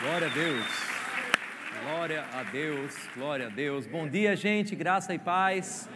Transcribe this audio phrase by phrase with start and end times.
[0.00, 0.66] Glória a Deus.
[1.82, 2.94] Glória a Deus.
[3.16, 3.84] Glória a Deus.
[3.84, 4.76] Bom dia, gente.
[4.76, 5.88] Graça e paz.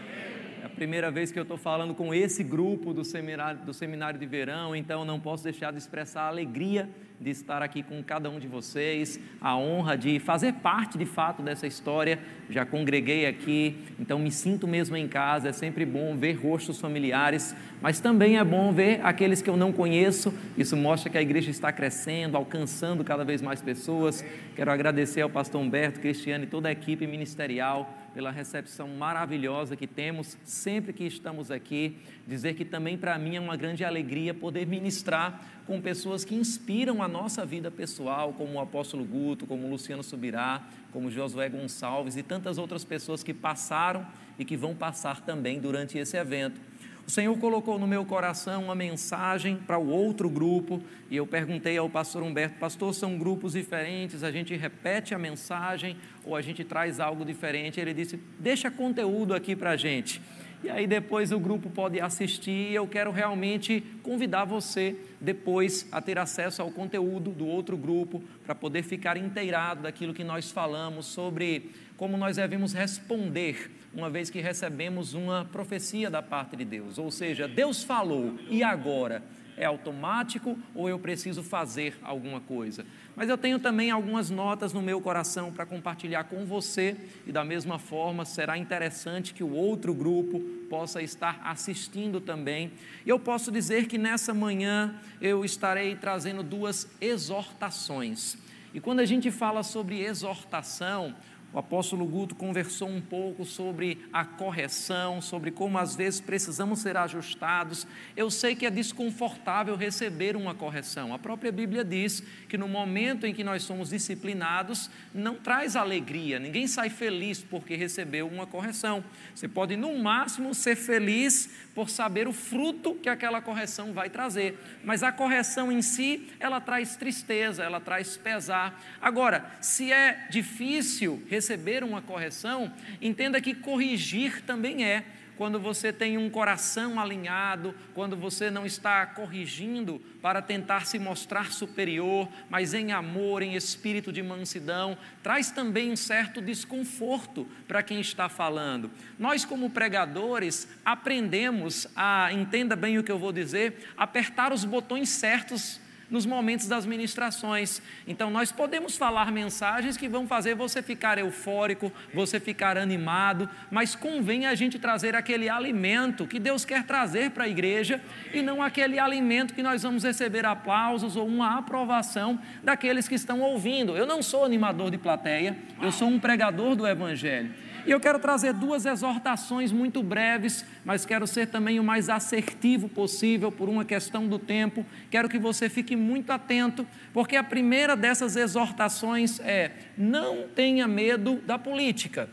[0.74, 4.74] Primeira vez que eu estou falando com esse grupo do seminário, do seminário de verão,
[4.74, 6.88] então não posso deixar de expressar a alegria
[7.22, 11.40] de estar aqui com cada um de vocês, a honra de fazer parte de fato
[11.40, 12.18] dessa história.
[12.50, 15.48] Já congreguei aqui, então me sinto mesmo em casa.
[15.48, 19.72] É sempre bom ver rostos familiares, mas também é bom ver aqueles que eu não
[19.72, 20.34] conheço.
[20.58, 24.24] Isso mostra que a igreja está crescendo, alcançando cada vez mais pessoas.
[24.56, 29.86] Quero agradecer ao pastor Humberto, Cristiano e toda a equipe ministerial pela recepção maravilhosa que
[29.86, 31.96] temos sempre que estamos aqui.
[32.26, 37.02] Dizer que também para mim é uma grande alegria poder ministrar com pessoas que inspiram
[37.02, 40.62] a nossa vida pessoal, como o apóstolo Guto, como o Luciano Subirá,
[40.92, 44.06] como Josué Gonçalves e tantas outras pessoas que passaram
[44.38, 46.60] e que vão passar também durante esse evento.
[47.06, 50.80] O Senhor colocou no meu coração uma mensagem para o outro grupo,
[51.10, 55.96] e eu perguntei ao pastor Humberto: Pastor, são grupos diferentes, a gente repete a mensagem
[56.24, 57.80] ou a gente traz algo diferente?
[57.80, 60.22] Ele disse: Deixa conteúdo aqui para a gente.
[60.62, 62.72] E aí depois o grupo pode assistir.
[62.72, 68.54] Eu quero realmente convidar você depois a ter acesso ao conteúdo do outro grupo para
[68.54, 74.40] poder ficar inteirado daquilo que nós falamos sobre como nós devemos responder uma vez que
[74.40, 76.98] recebemos uma profecia da parte de Deus.
[76.98, 79.22] Ou seja, Deus falou e agora
[79.56, 82.86] é automático ou eu preciso fazer alguma coisa?
[83.14, 87.44] Mas eu tenho também algumas notas no meu coração para compartilhar com você e da
[87.44, 92.72] mesma forma será interessante que o outro grupo possa estar assistindo também.
[93.06, 98.38] Eu posso dizer que nessa manhã eu estarei trazendo duas exortações.
[98.74, 101.14] E quando a gente fala sobre exortação,
[101.52, 106.96] o apóstolo Guto conversou um pouco sobre a correção, sobre como às vezes precisamos ser
[106.96, 107.86] ajustados.
[108.16, 111.12] Eu sei que é desconfortável receber uma correção.
[111.12, 116.38] A própria Bíblia diz que no momento em que nós somos disciplinados, não traz alegria.
[116.38, 119.04] Ninguém sai feliz porque recebeu uma correção.
[119.34, 124.58] Você pode, no máximo, ser feliz por saber o fruto que aquela correção vai trazer.
[124.84, 128.80] Mas a correção em si, ela traz tristeza, ela traz pesar.
[129.00, 135.04] Agora, se é difícil receber uma correção, entenda que corrigir também é
[135.36, 141.52] quando você tem um coração alinhado, quando você não está corrigindo para tentar se mostrar
[141.52, 148.00] superior, mas em amor, em espírito de mansidão, traz também um certo desconforto para quem
[148.00, 148.90] está falando.
[149.18, 155.08] Nós, como pregadores, aprendemos a, entenda bem o que eu vou dizer, apertar os botões
[155.08, 155.81] certos
[156.12, 157.80] nos momentos das ministrações.
[158.06, 163.96] Então, nós podemos falar mensagens que vão fazer você ficar eufórico, você ficar animado, mas
[163.96, 168.00] convém a gente trazer aquele alimento que Deus quer trazer para a igreja
[168.32, 173.40] e não aquele alimento que nós vamos receber aplausos ou uma aprovação daqueles que estão
[173.40, 173.96] ouvindo.
[173.96, 177.71] Eu não sou animador de plateia, eu sou um pregador do Evangelho.
[177.84, 182.88] E eu quero trazer duas exortações muito breves, mas quero ser também o mais assertivo
[182.88, 184.86] possível por uma questão do tempo.
[185.10, 191.36] Quero que você fique muito atento, porque a primeira dessas exortações é: não tenha medo
[191.44, 192.28] da política.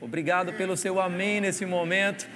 [0.00, 2.28] Obrigado pelo seu amém nesse momento,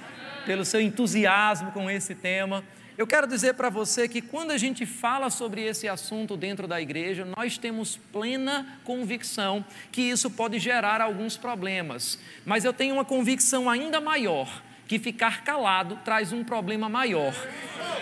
[0.45, 2.63] pelo seu entusiasmo com esse tema.
[2.99, 6.81] Eu quero dizer para você que quando a gente fala sobre esse assunto dentro da
[6.81, 13.05] igreja, nós temos plena convicção que isso pode gerar alguns problemas, mas eu tenho uma
[13.05, 17.31] convicção ainda maior que ficar calado traz um problema maior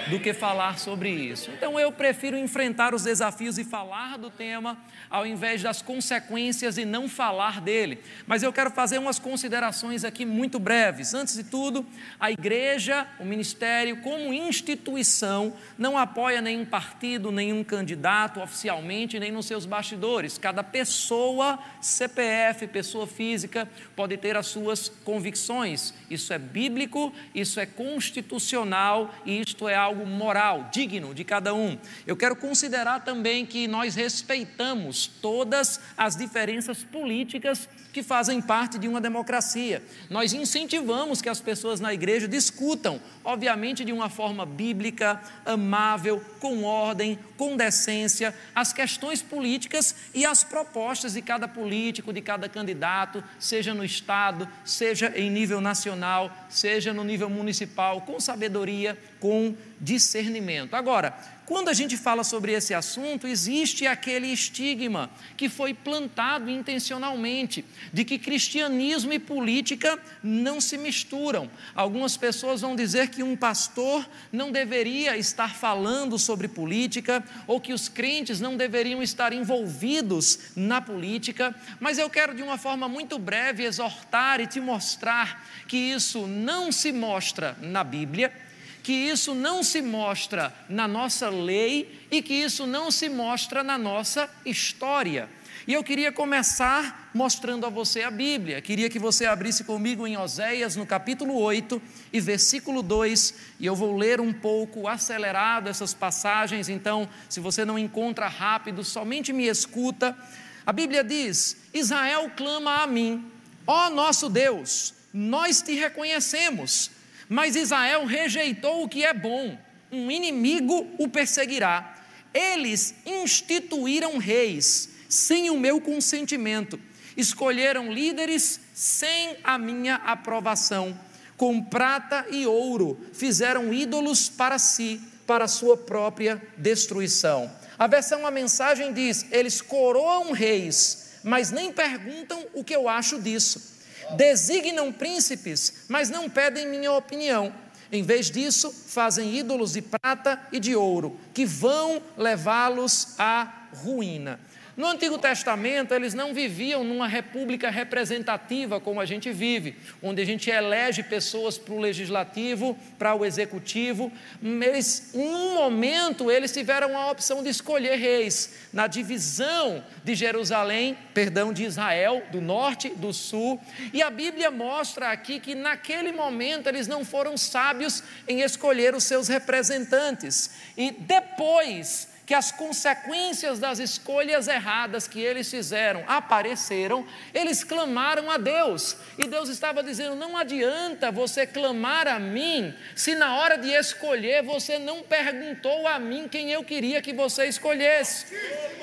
[0.09, 1.51] do que falar sobre isso.
[1.51, 4.77] Então eu prefiro enfrentar os desafios e falar do tema
[5.09, 7.99] ao invés das consequências e não falar dele.
[8.25, 11.13] Mas eu quero fazer umas considerações aqui muito breves.
[11.13, 11.85] Antes de tudo,
[12.17, 19.45] a igreja, o ministério, como instituição, não apoia nenhum partido, nenhum candidato oficialmente, nem nos
[19.45, 20.37] seus bastidores.
[20.37, 25.93] Cada pessoa, CPF, pessoa física, pode ter as suas convicções.
[26.09, 31.53] Isso é bíblico bíblico, isso é constitucional e isto é algo moral, digno de cada
[31.53, 31.75] um.
[32.05, 37.67] Eu quero considerar também que nós respeitamos todas as diferenças políticas
[37.97, 39.81] que fazem parte de uma democracia.
[40.07, 46.63] Nós incentivamos que as pessoas na igreja discutam, obviamente de uma forma bíblica, amável, com
[46.63, 53.23] ordem, com decência, as questões políticas e as propostas de cada político, de cada candidato,
[53.39, 60.75] seja no Estado, seja em nível nacional, seja no nível municipal, com sabedoria, com discernimento.
[60.75, 61.17] Agora,
[61.47, 67.63] quando a gente fala sobre esse assunto, existe aquele estigma que foi plantado intencionalmente
[67.93, 71.49] de que cristianismo e política não se misturam.
[71.73, 77.71] Algumas pessoas vão dizer que um pastor não deveria estar falando sobre política ou que
[77.71, 83.17] os crentes não deveriam estar envolvidos na política, mas eu quero de uma forma muito
[83.17, 88.46] breve exortar e te mostrar que isso não se mostra na Bíblia
[88.87, 93.77] que isso não se mostra na nossa lei e que isso não se mostra na
[93.77, 95.27] nossa história.
[95.67, 98.61] E eu queria começar mostrando a você a Bíblia.
[98.61, 101.81] Queria que você abrisse comigo em Oséias, no capítulo 8
[102.13, 107.65] e versículo 2, e eu vou ler um pouco acelerado essas passagens, então, se você
[107.65, 110.17] não encontra rápido, somente me escuta.
[110.65, 113.29] A Bíblia diz: Israel clama a mim,
[113.67, 116.95] ó nosso Deus, nós te reconhecemos
[117.29, 119.57] mas Israel rejeitou o que é bom,
[119.91, 121.95] um inimigo o perseguirá.
[122.33, 126.79] Eles instituíram reis sem o meu consentimento,
[127.15, 130.97] escolheram líderes sem a minha aprovação.
[131.35, 137.51] Com prata e ouro fizeram ídolos para si, para sua própria destruição.
[137.77, 143.21] A versão A Mensagem diz: eles coroam reis, mas nem perguntam o que eu acho
[143.21, 143.76] disso
[144.15, 147.53] designam príncipes, mas não pedem minha opinião.
[147.91, 154.39] Em vez disso, fazem ídolos de prata e de ouro, que vão levá-los à ruína.
[154.77, 160.25] No Antigo Testamento, eles não viviam numa república representativa como a gente vive, onde a
[160.25, 164.11] gente elege pessoas para o legislativo, para o executivo.
[164.43, 168.67] Em um momento, eles tiveram a opção de escolher reis.
[168.71, 173.59] Na divisão de Jerusalém, perdão, de Israel, do norte, do sul.
[173.91, 179.05] E a Bíblia mostra aqui que naquele momento eles não foram sábios em escolher os
[179.05, 180.51] seus representantes.
[180.77, 188.37] E depois que as consequências das escolhas erradas que eles fizeram apareceram, eles clamaram a
[188.37, 188.97] Deus.
[189.17, 194.43] E Deus estava dizendo: não adianta você clamar a mim, se na hora de escolher
[194.43, 198.25] você não perguntou a mim quem eu queria que você escolhesse.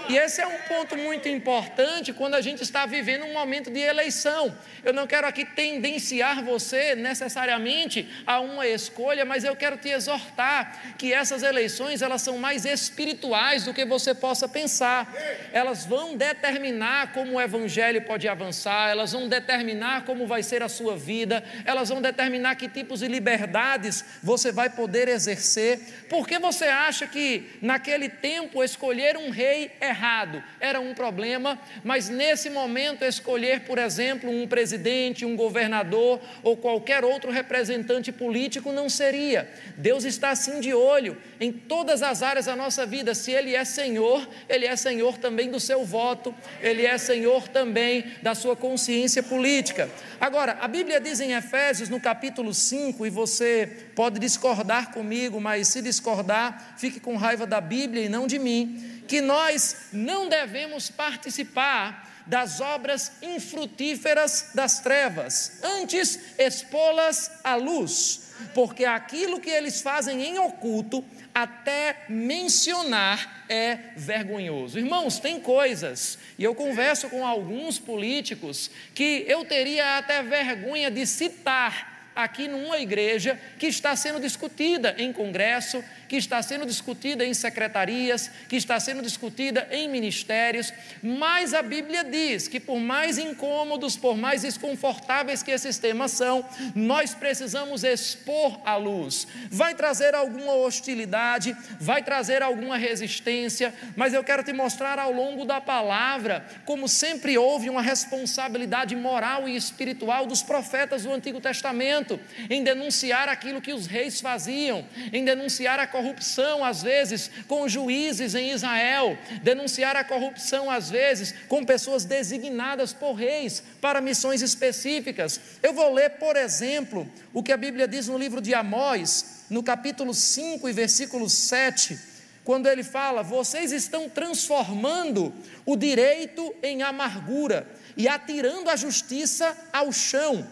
[0.09, 3.81] E esse é um ponto muito importante quando a gente está vivendo um momento de
[3.81, 4.57] eleição.
[4.83, 10.97] Eu não quero aqui tendenciar você necessariamente a uma escolha, mas eu quero te exortar
[10.97, 15.13] que essas eleições elas são mais espirituais espirituais do que você possa pensar.
[15.53, 20.69] Elas vão determinar como o evangelho pode avançar, elas vão determinar como vai ser a
[20.69, 25.81] sua vida, elas vão determinar que tipos de liberdades você vai poder exercer.
[26.09, 32.49] Porque você acha que naquele tempo escolher um rei errado era um problema, mas nesse
[32.49, 39.51] momento escolher, por exemplo, um presidente, um governador ou qualquer outro representante político não seria.
[39.77, 43.65] Deus está assim de olho em todas as áreas da nossa vida, se Ele é
[43.65, 49.23] Senhor, Ele é Senhor também do seu voto, Ele é Senhor também da sua consciência
[49.23, 49.91] política.
[50.21, 55.69] Agora, a Bíblia diz em Efésios, no capítulo 5, e você pode discordar comigo, mas
[55.69, 60.91] se discordar, fique com raiva da Bíblia e não de mim, que nós não devemos
[60.91, 70.23] participar das obras infrutíferas das trevas, antes expô-las à luz, porque aquilo que eles fazem
[70.23, 71.05] em oculto
[71.35, 74.79] até mencionar é vergonhoso.
[74.79, 81.05] Irmãos, tem coisas, e eu converso com alguns políticos, que eu teria até vergonha de
[81.05, 85.83] citar aqui numa igreja que está sendo discutida em congresso,
[86.15, 90.73] que está sendo discutida em secretarias, que está sendo discutida em ministérios,
[91.03, 96.45] mas a Bíblia diz que por mais incômodos, por mais desconfortáveis que esses temas são,
[96.73, 99.27] nós precisamos expor à luz.
[99.51, 105.45] Vai trazer alguma hostilidade, vai trazer alguma resistência, mas eu quero te mostrar ao longo
[105.45, 112.21] da palavra como sempre houve uma responsabilidade moral e espiritual dos profetas do Antigo Testamento
[112.49, 117.67] em denunciar aquilo que os reis faziam, em denunciar a corrupção corrupção, às vezes, com
[117.67, 124.43] juízes em Israel, denunciar a corrupção, às vezes, com pessoas designadas por reis para missões
[124.43, 125.41] específicas.
[125.63, 129.63] Eu vou ler, por exemplo, o que a Bíblia diz no livro de Amós, no
[129.63, 135.33] capítulo 5 e versículo 7 quando ele fala: vocês estão transformando
[135.65, 140.47] o direito em amargura e atirando a justiça ao chão.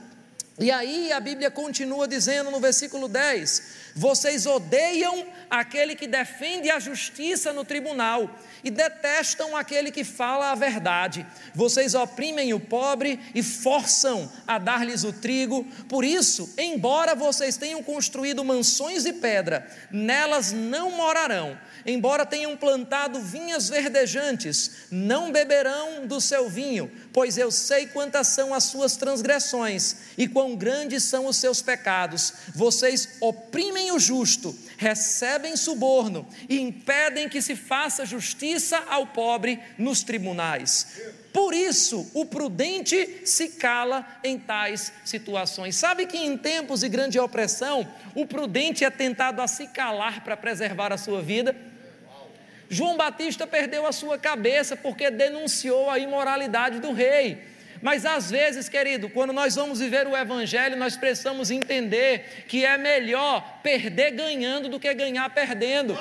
[0.59, 6.78] E aí a Bíblia continua dizendo no versículo 10: Vocês odeiam aquele que defende a
[6.78, 8.30] justiça no tribunal
[8.64, 11.26] e detestam aquele que fala a verdade.
[11.54, 15.64] Vocês oprimem o pobre e forçam a dar-lhes o trigo.
[15.88, 23.20] Por isso, embora vocês tenham construído mansões de pedra, nelas não morarão embora tenham plantado
[23.20, 29.96] vinhas verdejantes, não beberão do seu vinho, pois eu sei quantas são as suas transgressões
[30.16, 32.32] e quão grandes são os seus pecados.
[32.54, 40.02] Vocês oprimem o justo, recebem suborno e impedem que se faça justiça ao pobre nos
[40.02, 40.86] tribunais.
[41.32, 45.76] Por isso, o prudente se cala em tais situações.
[45.76, 50.36] Sabe que em tempos de grande opressão, o prudente é tentado a se calar para
[50.36, 51.56] preservar a sua vida?
[52.73, 57.43] João Batista perdeu a sua cabeça porque denunciou a imoralidade do rei.
[57.83, 62.79] Mas às vezes, querido, quando nós vamos viver o Evangelho, nós precisamos entender que é
[62.79, 65.99] melhor perder ganhando do que ganhar perdendo.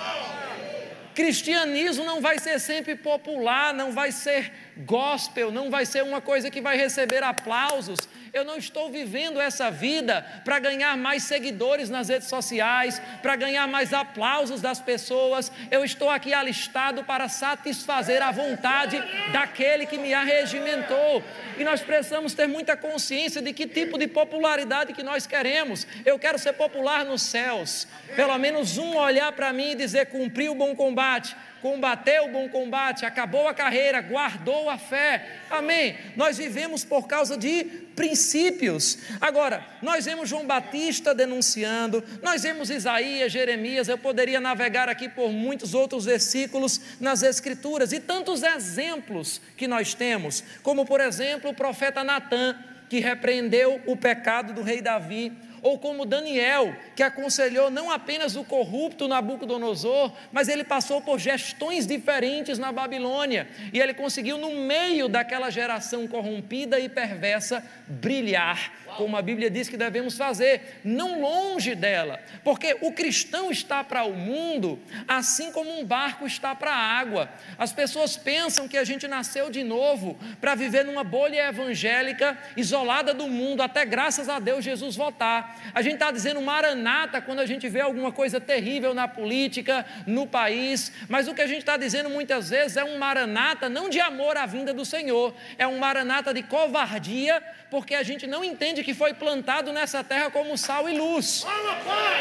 [1.14, 6.50] Cristianismo não vai ser sempre popular, não vai ser gospel, não vai ser uma coisa
[6.50, 8.00] que vai receber aplausos.
[8.34, 13.68] Eu não estou vivendo essa vida para ganhar mais seguidores nas redes sociais, para ganhar
[13.68, 15.52] mais aplausos das pessoas.
[15.70, 18.98] Eu estou aqui alistado para satisfazer a vontade
[19.34, 21.22] daquele que me arregimentou.
[21.58, 25.86] E nós precisamos ter muita consciência de que tipo de popularidade que nós queremos.
[26.06, 27.86] Eu quero ser popular nos céus.
[28.16, 32.50] Pelo menos um olhar para mim e dizer: cumpri o bom combate combateu o bom
[32.50, 35.42] combate, acabou a carreira, guardou a fé.
[35.50, 35.96] Amém.
[36.16, 37.64] Nós vivemos por causa de
[37.96, 38.98] princípios.
[39.20, 45.32] Agora, nós vemos João Batista denunciando, nós vemos Isaías, Jeremias, eu poderia navegar aqui por
[45.32, 51.56] muitos outros versículos nas Escrituras e tantos exemplos que nós temos, como por exemplo o
[51.56, 52.58] profeta Natã,
[52.90, 58.44] que repreendeu o pecado do rei Davi ou como Daniel, que aconselhou não apenas o
[58.44, 65.08] corrupto Nabucodonosor, mas ele passou por gestões diferentes na Babilônia, e ele conseguiu, no meio
[65.08, 71.76] daquela geração corrompida e perversa, brilhar como a Bíblia diz que devemos fazer, não longe
[71.76, 77.00] dela, porque o cristão está para o mundo assim como um barco está para a
[77.00, 77.30] água.
[77.58, 83.14] As pessoas pensam que a gente nasceu de novo para viver numa bolha evangélica isolada
[83.14, 85.60] do mundo, até graças a Deus Jesus voltar.
[85.74, 90.28] A gente está dizendo maranata quando a gente vê alguma coisa terrível na política, no
[90.28, 94.00] país, mas o que a gente está dizendo muitas vezes é um maranata não de
[94.00, 98.81] amor à vinda do Senhor, é um maranata de covardia, porque a gente não entende
[98.84, 101.46] que foi plantado nessa terra como sal e luz.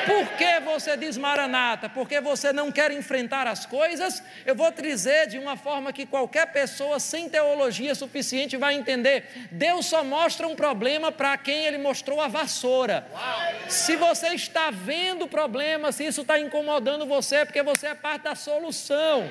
[0.06, 1.88] Por que você diz Maranata?
[1.88, 4.22] Porque você não quer enfrentar as coisas?
[4.44, 9.48] Eu vou te dizer de uma forma que qualquer pessoa sem teologia suficiente vai entender.
[9.50, 13.06] Deus só mostra um problema para quem ele mostrou a vassoura.
[13.68, 17.94] Se você está vendo o problema, se isso está incomodando você, é porque você é
[17.94, 19.30] parte da solução.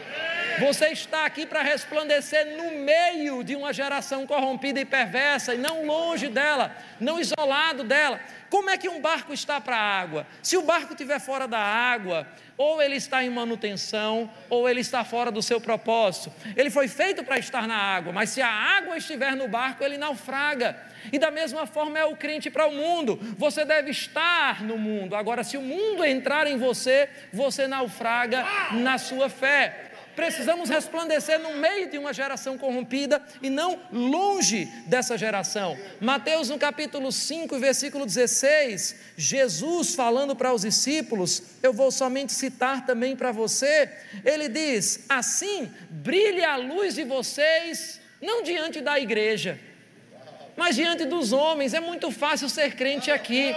[0.59, 5.85] Você está aqui para resplandecer no meio de uma geração corrompida e perversa e não
[5.85, 8.19] longe dela, não isolado dela.
[8.49, 10.25] Como é que um barco está para a água?
[10.41, 15.05] Se o barco estiver fora da água, ou ele está em manutenção, ou ele está
[15.05, 16.33] fora do seu propósito.
[16.57, 19.97] Ele foi feito para estar na água, mas se a água estiver no barco, ele
[19.97, 20.75] naufraga.
[21.11, 23.17] E da mesma forma é o crente para o mundo.
[23.37, 25.15] Você deve estar no mundo.
[25.15, 29.88] Agora, se o mundo entrar em você, você naufraga na sua fé.
[30.19, 35.77] Precisamos resplandecer no meio de uma geração corrompida e não longe dessa geração.
[36.01, 42.85] Mateus, no capítulo 5, versículo 16, Jesus falando para os discípulos, eu vou somente citar
[42.85, 43.89] também para você,
[44.25, 49.57] ele diz: Assim brilhe a luz de vocês, não diante da igreja,
[50.57, 51.73] mas diante dos homens.
[51.73, 53.55] É muito fácil ser crente aqui.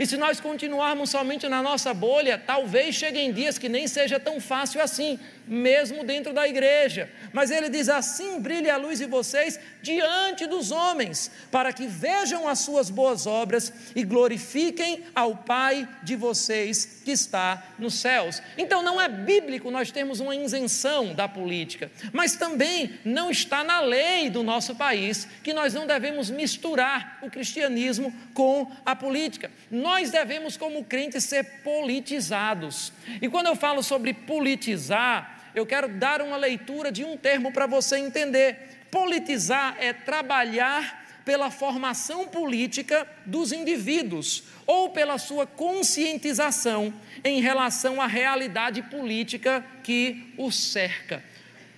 [0.00, 4.40] E se nós continuarmos somente na nossa bolha, talvez cheguem dias que nem seja tão
[4.40, 7.10] fácil assim, mesmo dentro da igreja.
[7.32, 12.48] Mas ele diz assim: brilhe a luz de vocês diante dos homens, para que vejam
[12.48, 18.40] as suas boas obras e glorifiquem ao Pai de vocês que está nos céus.
[18.56, 23.80] Então não é bíblico nós termos uma isenção da política, mas também não está na
[23.80, 29.50] lei do nosso país que nós não devemos misturar o cristianismo com a política.
[29.70, 32.92] Nós devemos, como crentes, ser politizados.
[33.20, 37.66] E quando eu falo sobre politizar, eu quero dar uma leitura de um termo para
[37.66, 38.56] você entender.
[38.90, 46.92] Politizar é trabalhar pela formação política dos indivíduos ou pela sua conscientização
[47.22, 51.22] em relação à realidade política que os cerca.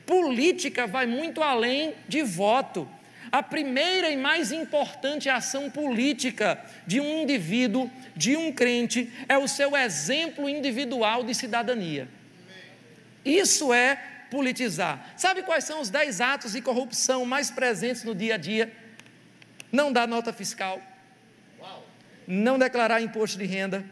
[0.06, 2.88] Política vai muito além de voto.
[3.30, 9.48] a primeira e mais importante ação política de um indivíduo, de um crente, é o
[9.48, 12.08] seu exemplo individual de cidadania.
[13.24, 13.96] Isso é
[14.30, 15.12] politizar.
[15.16, 18.72] Sabe quais são os dez atos de corrupção mais presentes no dia a dia?
[19.70, 20.80] Não dar nota fiscal,
[22.26, 23.84] não declarar imposto de renda,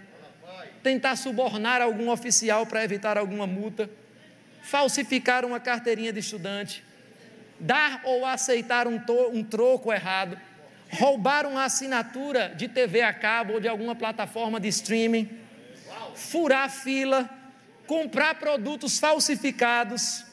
[0.83, 3.91] tentar subornar algum oficial para evitar alguma multa,
[4.63, 6.85] falsificar uma carteirinha de estudante,
[7.59, 9.01] dar ou aceitar um,
[9.33, 10.39] um troco errado,
[10.93, 15.31] roubar uma assinatura de TV a cabo ou de alguma plataforma de streaming,
[16.15, 17.29] furar fila,
[17.91, 20.25] comprar produtos falsificados,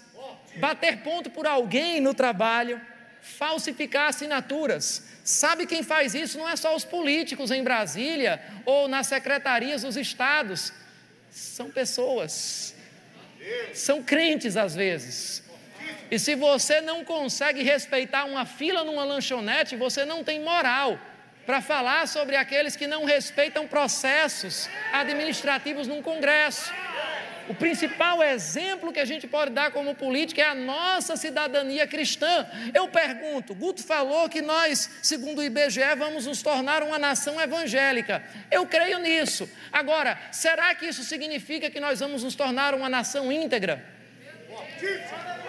[0.58, 2.80] bater ponto por alguém no trabalho,
[3.20, 5.08] falsificar assinaturas.
[5.24, 6.38] Sabe quem faz isso?
[6.38, 10.72] Não é só os políticos em Brasília ou nas secretarias dos estados.
[11.32, 12.76] São pessoas.
[13.74, 15.42] São crentes às vezes.
[16.12, 21.00] E se você não consegue respeitar uma fila numa lanchonete, você não tem moral
[21.44, 26.72] para falar sobre aqueles que não respeitam processos administrativos num congresso.
[27.50, 32.46] O principal exemplo que a gente pode dar como política é a nossa cidadania cristã.
[32.74, 38.22] Eu pergunto: Guto falou que nós, segundo o IBGE, vamos nos tornar uma nação evangélica.
[38.51, 39.50] Eu creio nisso.
[39.72, 43.84] Agora, será que isso significa que nós vamos nos tornar uma nação íntegra?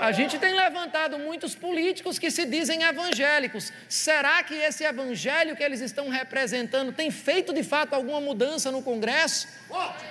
[0.01, 3.73] A gente tem levantado muitos políticos que se dizem evangélicos.
[3.89, 8.81] Será que esse evangelho que eles estão representando tem feito de fato alguma mudança no
[8.81, 9.49] Congresso?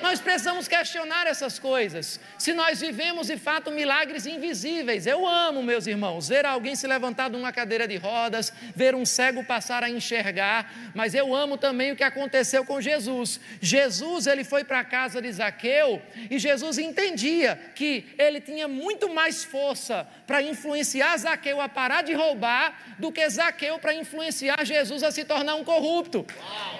[0.02, 2.20] Nós precisamos questionar essas coisas.
[2.38, 7.30] Se nós vivemos de fato milagres invisíveis, eu amo, meus irmãos, ver alguém se levantar
[7.30, 11.94] de uma cadeira de rodas, ver um cego passar a enxergar, mas eu amo também
[11.94, 13.40] o que aconteceu com Jesus.
[13.62, 19.10] Jesus, ele foi para a casa de Zaqueu e Jesus entendia que ele tinha muito
[19.14, 24.66] mais força força para influenciar Zaqueu a parar de roubar do que Zaqueu para influenciar
[24.66, 26.26] Jesus a se tornar um corrupto.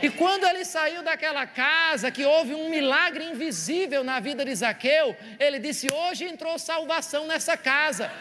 [0.02, 5.16] E quando ele saiu daquela casa, que houve um milagre invisível na vida de Zaqueu,
[5.40, 8.12] ele disse: Hoje entrou salvação nessa casa.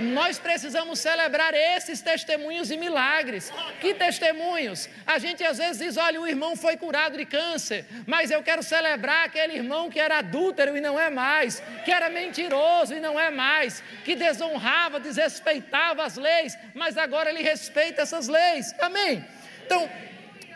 [0.00, 3.52] Nós precisamos celebrar esses testemunhos e milagres.
[3.80, 4.88] Que testemunhos?
[5.06, 8.62] A gente às vezes diz: olha, o irmão foi curado de câncer, mas eu quero
[8.62, 13.18] celebrar aquele irmão que era adúltero e não é mais, que era mentiroso e não
[13.18, 18.74] é mais, que desonrava, desrespeitava as leis, mas agora ele respeita essas leis.
[18.80, 19.24] Amém?
[19.64, 19.88] Então,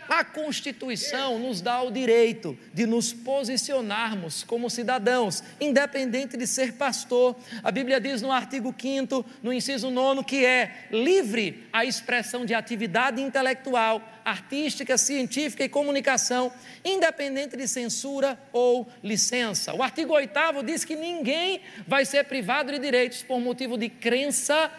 [0.08, 7.36] a Constituição nos dá o direito de nos posicionarmos como cidadãos, independente de ser pastor.
[7.62, 12.54] A Bíblia diz no artigo 5, no inciso 9, que é livre a expressão de
[12.54, 16.52] atividade intelectual, artística, científica e comunicação,
[16.84, 19.74] independente de censura ou licença.
[19.74, 20.32] O artigo 8
[20.64, 24.70] diz que ninguém vai ser privado de direitos por motivo de crença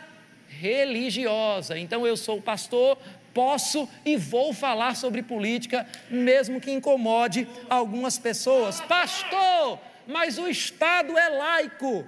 [0.48, 1.78] religiosa.
[1.78, 2.98] Então eu sou pastor,
[3.34, 8.80] posso e vou falar sobre política, mesmo que incomode algumas pessoas.
[8.82, 12.06] Pastor, mas o Estado é laico,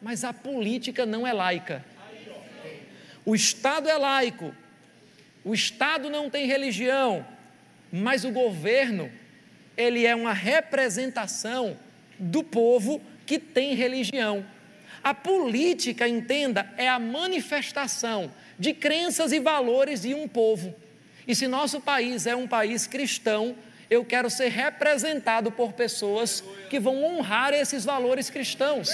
[0.00, 1.84] mas a política não é laica.
[3.24, 4.54] O Estado é laico,
[5.44, 7.26] o Estado não tem religião,
[7.90, 9.10] mas o governo,
[9.76, 11.76] ele é uma representação
[12.18, 14.44] do povo que tem religião.
[15.06, 20.74] A política, entenda, é a manifestação de crenças e valores de um povo.
[21.28, 23.54] E se nosso país é um país cristão,
[23.88, 28.90] eu quero ser representado por pessoas que vão honrar esses valores cristãos.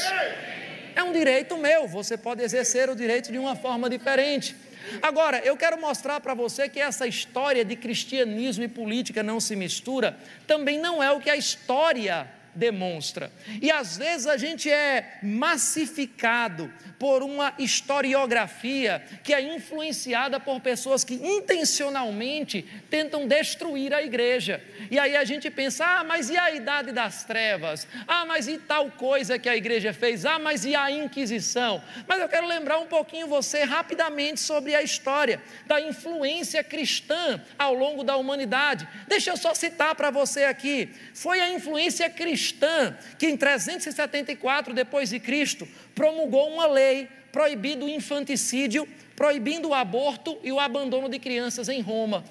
[0.95, 4.55] É um direito meu, você pode exercer o direito de uma forma diferente.
[5.01, 9.57] Agora, eu quero mostrar para você que essa história de cristianismo e política não se
[9.57, 13.33] mistura, também não é o que a história demonstra.
[13.61, 21.03] E às vezes a gente é massificado por uma historiografia que é influenciada por pessoas
[21.03, 24.63] que intencionalmente tentam destruir a igreja.
[24.91, 27.87] E aí a gente pensa: ah, mas e a idade das trevas?
[28.07, 30.25] Ah, mas e tal coisa que a igreja fez?
[30.27, 31.83] Ah, mas e a Inquisição?
[32.07, 37.75] Mas eu quero lembrar um pouquinho você rapidamente sobre a história da influência cristã ao
[37.75, 38.87] longo da humanidade.
[39.09, 40.91] Deixa eu só citar para você aqui.
[41.15, 47.87] Foi a influência cristã cristã que em 374 depois de Cristo promulgou uma lei proibindo
[47.87, 52.25] o infanticídio, proibindo o aborto e o abandono de crianças em Roma.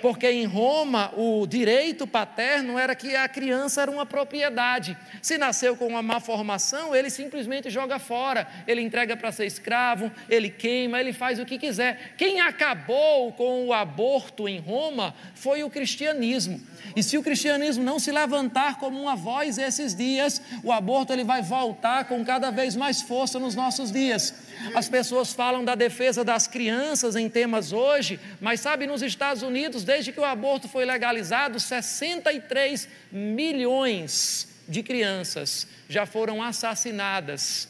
[0.00, 4.96] Porque em Roma o direito paterno era que a criança era uma propriedade.
[5.20, 10.10] Se nasceu com uma má formação, ele simplesmente joga fora, ele entrega para ser escravo,
[10.28, 12.14] ele queima, ele faz o que quiser.
[12.16, 16.60] Quem acabou com o aborto em Roma foi o cristianismo.
[16.96, 21.24] E se o cristianismo não se levantar como uma voz esses dias, o aborto ele
[21.24, 24.34] vai voltar com cada vez mais força nos nossos dias.
[24.74, 29.84] As pessoas falam da defesa das crianças em temas hoje, mas sabe, nos Estados Unidos,
[29.84, 37.68] desde que o aborto foi legalizado, 63 milhões de crianças já foram assassinadas.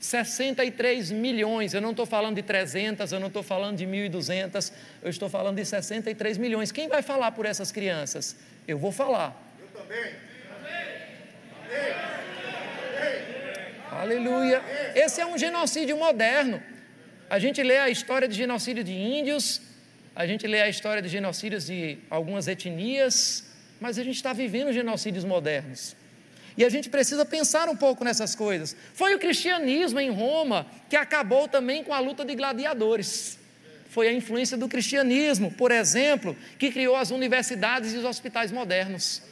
[0.00, 4.72] 63 milhões, eu não estou falando de 300, eu não estou falando de 1.200,
[5.02, 6.72] eu estou falando de 63 milhões.
[6.72, 8.34] Quem vai falar por essas crianças?
[8.66, 9.36] Eu vou falar.
[9.60, 10.14] Eu também.
[13.90, 14.62] Aleluia.
[14.94, 16.62] Esse é um genocídio moderno.
[17.28, 19.60] A gente lê a história de genocídio de índios,
[20.14, 23.44] a gente lê a história de genocídios de algumas etnias,
[23.80, 25.96] mas a gente está vivendo genocídios modernos.
[26.56, 28.76] E a gente precisa pensar um pouco nessas coisas.
[28.92, 33.38] Foi o cristianismo em Roma que acabou também com a luta de gladiadores.
[33.88, 39.22] Foi a influência do cristianismo, por exemplo, que criou as universidades e os hospitais modernos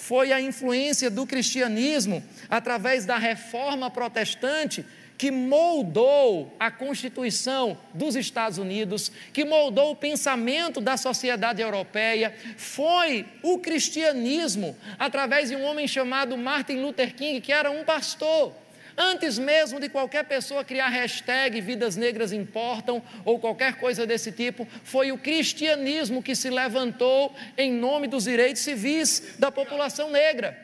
[0.00, 4.84] foi a influência do cristianismo, através da reforma protestante,
[5.20, 13.26] que moldou a Constituição dos Estados Unidos, que moldou o pensamento da sociedade europeia, foi
[13.42, 18.54] o cristianismo, através de um homem chamado Martin Luther King, que era um pastor
[19.02, 24.68] Antes mesmo de qualquer pessoa criar hashtag Vidas Negras Importam ou qualquer coisa desse tipo,
[24.84, 30.54] foi o cristianismo que se levantou em nome dos direitos civis da população negra.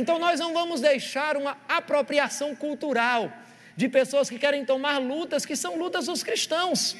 [0.00, 3.30] Então nós não vamos deixar uma apropriação cultural
[3.76, 6.96] de pessoas que querem tomar lutas que são lutas dos cristãos.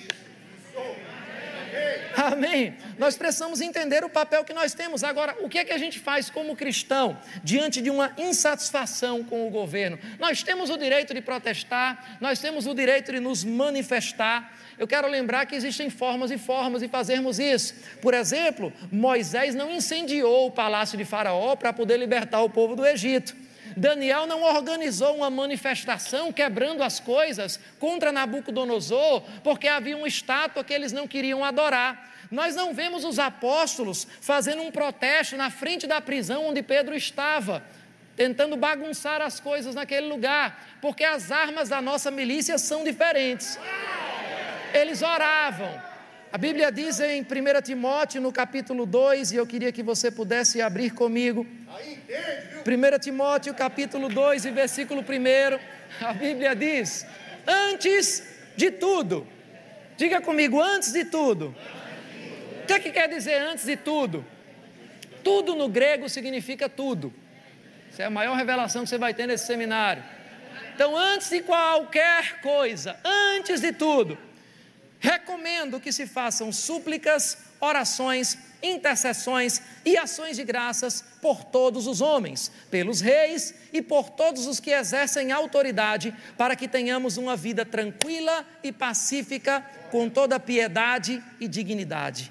[2.17, 2.75] Amém.
[2.99, 5.03] Nós precisamos entender o papel que nós temos.
[5.05, 9.47] Agora, o que é que a gente faz como cristão diante de uma insatisfação com
[9.47, 9.99] o governo?
[10.19, 14.53] Nós temos o direito de protestar, nós temos o direito de nos manifestar.
[14.79, 17.75] Eu quero lembrar que existem formas e formas de fazermos isso.
[18.01, 22.87] Por exemplo, Moisés não incendiou o palácio de Faraó para poder libertar o povo do
[22.87, 23.35] Egito.
[23.77, 30.73] Daniel não organizou uma manifestação quebrando as coisas contra Nabucodonosor, porque havia uma estátua que
[30.73, 32.11] eles não queriam adorar.
[32.31, 37.63] Nós não vemos os apóstolos fazendo um protesto na frente da prisão onde Pedro estava,
[38.15, 43.59] tentando bagunçar as coisas naquele lugar, porque as armas da nossa milícia são diferentes.
[44.73, 45.90] Eles oravam.
[46.33, 47.27] A Bíblia diz em 1
[47.61, 51.45] Timóteo, no capítulo 2, e eu queria que você pudesse abrir comigo.
[51.45, 57.05] 1 Timóteo, capítulo 2 e versículo 1, a Bíblia diz:
[57.45, 58.23] Antes
[58.57, 59.27] de tudo,
[59.97, 61.53] diga comigo, antes de tudo.
[62.63, 64.25] O que, é que quer dizer antes de tudo?
[65.25, 67.13] Tudo no grego significa tudo.
[67.91, 70.05] Essa é a maior revelação que você vai ter nesse seminário.
[70.77, 74.17] Então, antes de qualquer coisa, antes de tudo,
[75.01, 82.53] recomendo que se façam súplicas, orações, intercessões e ações de graças por todos os homens,
[82.71, 88.47] pelos reis e por todos os que exercem autoridade, para que tenhamos uma vida tranquila
[88.63, 92.31] e pacífica, com toda piedade e dignidade.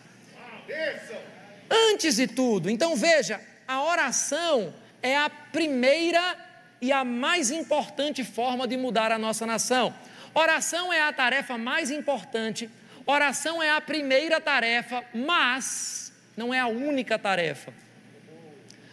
[1.69, 6.37] Antes de tudo, então veja, a oração é a primeira
[6.81, 9.93] e a mais importante forma de mudar a nossa nação.
[10.33, 12.69] Oração é a tarefa mais importante,
[13.05, 17.73] oração é a primeira tarefa, mas não é a única tarefa.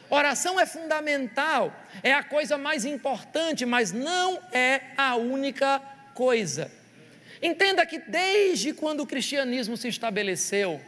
[0.09, 5.81] Oração é fundamental, é a coisa mais importante, mas não é a única
[6.14, 6.70] coisa.
[7.42, 10.81] Entenda que desde quando o cristianismo se estabeleceu,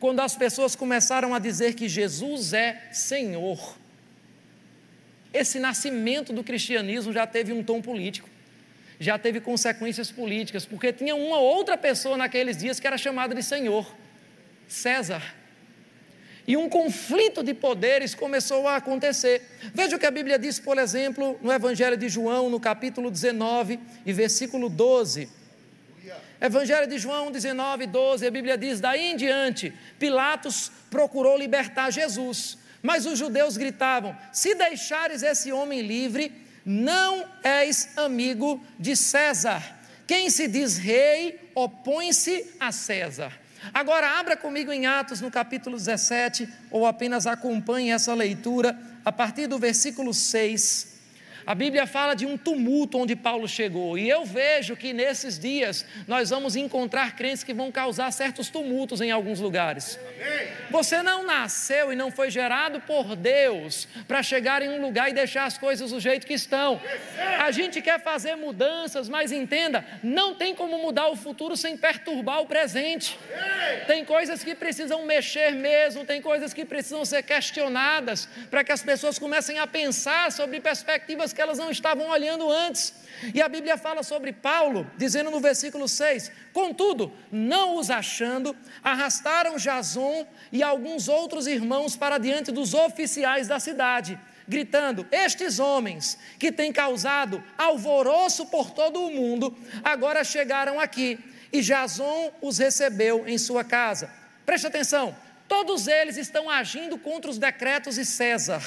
[0.00, 3.76] quando as pessoas começaram a dizer que Jesus é Senhor,
[5.32, 8.35] esse nascimento do cristianismo já teve um tom político
[8.98, 13.42] já teve consequências políticas, porque tinha uma outra pessoa naqueles dias que era chamada de
[13.42, 13.86] Senhor,
[14.66, 15.22] César.
[16.46, 19.42] E um conflito de poderes começou a acontecer.
[19.74, 23.80] Veja o que a Bíblia diz, por exemplo, no Evangelho de João, no capítulo 19
[24.04, 25.28] e versículo 12.
[26.40, 32.58] Evangelho de João 19, 12, a Bíblia diz: Daí em diante, Pilatos procurou libertar Jesus,
[32.82, 39.62] mas os judeus gritavam: Se deixares esse homem livre, não és amigo de César.
[40.04, 43.32] Quem se diz rei opõe-se a César.
[43.72, 49.46] Agora, abra comigo em Atos no capítulo 17, ou apenas acompanhe essa leitura, a partir
[49.46, 50.95] do versículo 6.
[51.46, 55.86] A Bíblia fala de um tumulto onde Paulo chegou, e eu vejo que nesses dias
[56.08, 59.96] nós vamos encontrar crentes que vão causar certos tumultos em alguns lugares.
[60.72, 65.12] Você não nasceu e não foi gerado por Deus para chegar em um lugar e
[65.12, 66.80] deixar as coisas do jeito que estão.
[67.38, 72.40] A gente quer fazer mudanças, mas entenda, não tem como mudar o futuro sem perturbar
[72.40, 73.16] o presente.
[73.86, 78.82] Tem coisas que precisam mexer mesmo, tem coisas que precisam ser questionadas para que as
[78.82, 82.94] pessoas comecem a pensar sobre perspectivas que elas não estavam olhando antes.
[83.34, 89.56] E a Bíblia fala sobre Paulo, dizendo no versículo 6: Contudo, não os achando, arrastaram
[89.56, 94.18] Jason e alguns outros irmãos para diante dos oficiais da cidade,
[94.48, 101.18] gritando: Estes homens que têm causado alvoroço por todo o mundo, agora chegaram aqui,
[101.52, 104.10] e Jason os recebeu em sua casa.
[104.44, 105.14] Preste atenção,
[105.46, 108.62] todos eles estão agindo contra os decretos de César.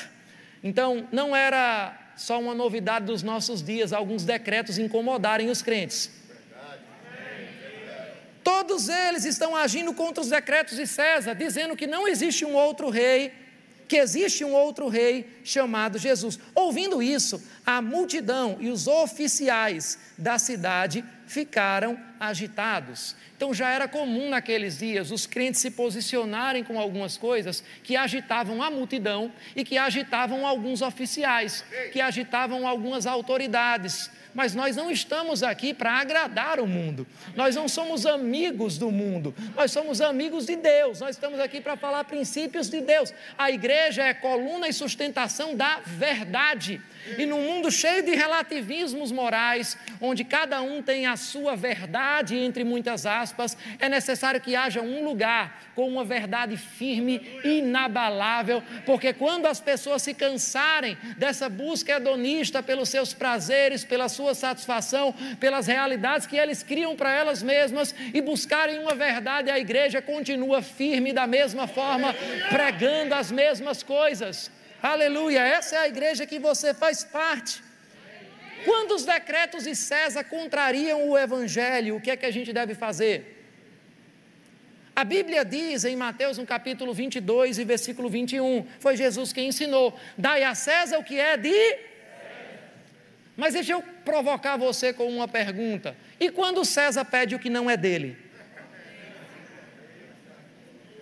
[0.64, 6.12] Então, não era só uma novidade dos nossos dias, alguns decretos incomodarem os crentes.
[8.44, 12.90] Todos eles estão agindo contra os decretos de César, dizendo que não existe um outro
[12.90, 13.32] rei,
[13.88, 16.38] que existe um outro rei chamado Jesus.
[16.54, 23.16] Ouvindo isso, a multidão e os oficiais da cidade ficaram agitados.
[23.38, 28.64] Então já era comum naqueles dias os crentes se posicionarem com algumas coisas que agitavam
[28.64, 31.64] a multidão e que agitavam alguns oficiais,
[31.94, 37.68] que agitavam algumas autoridades mas nós não estamos aqui para agradar o mundo, nós não
[37.68, 42.70] somos amigos do mundo, nós somos amigos de Deus, nós estamos aqui para falar princípios
[42.70, 43.14] de Deus.
[43.38, 46.82] A igreja é coluna e sustentação da verdade.
[47.18, 52.64] E num mundo cheio de relativismos morais, onde cada um tem a sua verdade, entre
[52.64, 59.46] muitas aspas, é necessário que haja um lugar com uma verdade firme, inabalável, porque quando
[59.46, 66.28] as pessoas se cansarem dessa busca hedonista pelos seus prazeres, pela sua satisfação, pelas realidades
[66.28, 71.26] que eles criam para elas mesmas e buscarem uma verdade, a igreja continua firme da
[71.26, 72.14] mesma forma,
[72.50, 74.52] pregando as mesmas coisas.
[74.82, 77.62] Aleluia, essa é a igreja que você faz parte.
[78.64, 82.76] Quando os decretos de César contrariam o evangelho, o que é que a gente deve
[82.76, 83.36] fazer?
[84.96, 89.98] A Bíblia diz em Mateus, no capítulo 22 e versículo 21, foi Jesus quem ensinou:
[90.18, 91.78] dai a César o que é de.
[93.38, 97.70] Mas deixa eu provocar você com uma pergunta: e quando César pede o que não
[97.70, 98.18] é dele?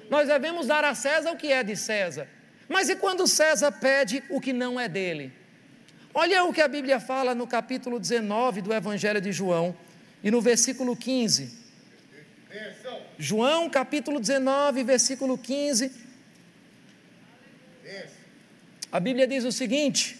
[0.09, 2.36] Nós devemos dar a César o que é de César.
[2.67, 5.31] Mas e quando César pede o que não é dele?
[6.13, 9.75] Olha o que a Bíblia fala no capítulo 19 do Evangelho de João
[10.23, 11.53] e no versículo 15.
[13.17, 15.91] João capítulo 19, versículo 15.
[18.91, 20.17] A Bíblia diz o seguinte: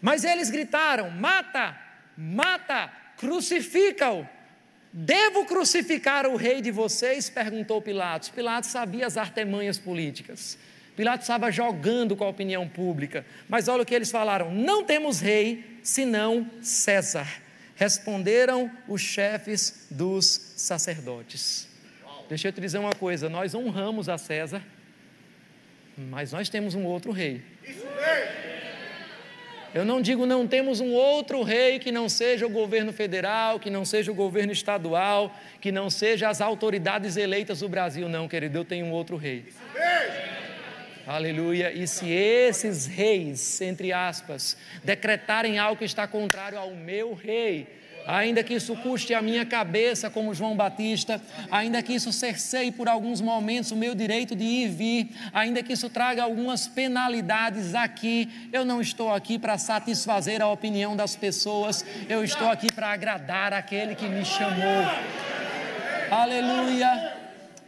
[0.00, 1.78] Mas eles gritaram: Mata,
[2.16, 4.26] mata, crucifica-o.
[4.92, 7.30] Devo crucificar o rei de vocês?
[7.30, 8.28] perguntou Pilatos.
[8.28, 10.58] Pilatos sabia as artemanhas políticas.
[11.00, 13.24] Pilatos estava jogando com a opinião pública.
[13.48, 17.26] Mas olha o que eles falaram: Não temos rei senão César.
[17.74, 20.26] Responderam os chefes dos
[20.58, 21.66] sacerdotes.
[22.28, 24.62] Deixa eu te dizer uma coisa: nós honramos a César,
[25.96, 27.40] mas nós temos um outro rei.
[29.72, 33.70] Eu não digo não temos um outro rei que não seja o governo federal, que
[33.70, 38.58] não seja o governo estadual, que não seja as autoridades eleitas do Brasil, não, querido.
[38.58, 39.46] Eu tenho um outro rei.
[41.10, 41.72] Aleluia.
[41.72, 47.66] E se esses reis, entre aspas, decretarem algo que está contrário ao meu rei,
[48.06, 51.20] ainda que isso custe a minha cabeça, como João Batista,
[51.50, 55.64] ainda que isso cerceie por alguns momentos o meu direito de ir e vir, ainda
[55.64, 61.16] que isso traga algumas penalidades aqui, eu não estou aqui para satisfazer a opinião das
[61.16, 64.86] pessoas, eu estou aqui para agradar aquele que me chamou.
[66.08, 67.19] Aleluia.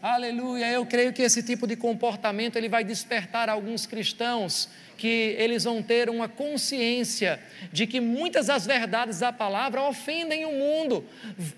[0.03, 0.67] Aleluia.
[0.67, 4.69] Eu creio que esse tipo de comportamento ele vai despertar alguns cristãos
[5.03, 7.41] que eles vão ter uma consciência
[7.73, 11.05] de que muitas das verdades da palavra ofendem o mundo.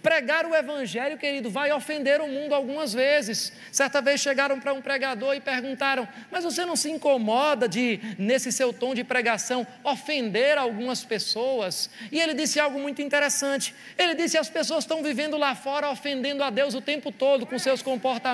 [0.02, 3.52] Pregar o evangelho, querido, vai ofender o mundo algumas vezes.
[3.70, 8.50] Certa vez chegaram para um pregador e perguntaram: "Mas você não se incomoda de nesse
[8.50, 13.74] seu tom de pregação ofender algumas pessoas?" E ele disse algo muito interessante.
[13.98, 17.58] Ele disse: "As pessoas estão vivendo lá fora ofendendo a Deus o tempo todo com
[17.58, 18.33] seus comportamentos.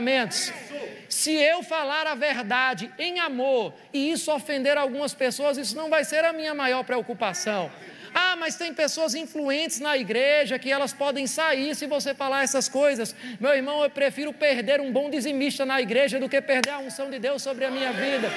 [1.08, 6.04] Se eu falar a verdade em amor e isso ofender algumas pessoas, isso não vai
[6.04, 7.70] ser a minha maior preocupação.
[8.14, 12.68] Ah, mas tem pessoas influentes na igreja que elas podem sair se você falar essas
[12.68, 13.14] coisas.
[13.38, 17.10] Meu irmão, eu prefiro perder um bom dizimista na igreja do que perder a unção
[17.10, 18.28] de Deus sobre a minha vida.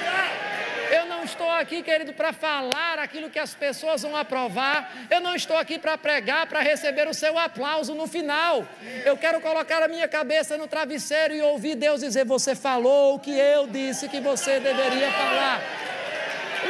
[0.90, 4.92] Eu não estou aqui, querido, para falar aquilo que as pessoas vão aprovar.
[5.10, 8.66] Eu não estou aqui para pregar, para receber o seu aplauso no final.
[9.04, 13.18] Eu quero colocar a minha cabeça no travesseiro e ouvir Deus dizer: Você falou o
[13.18, 15.60] que eu disse que você deveria falar.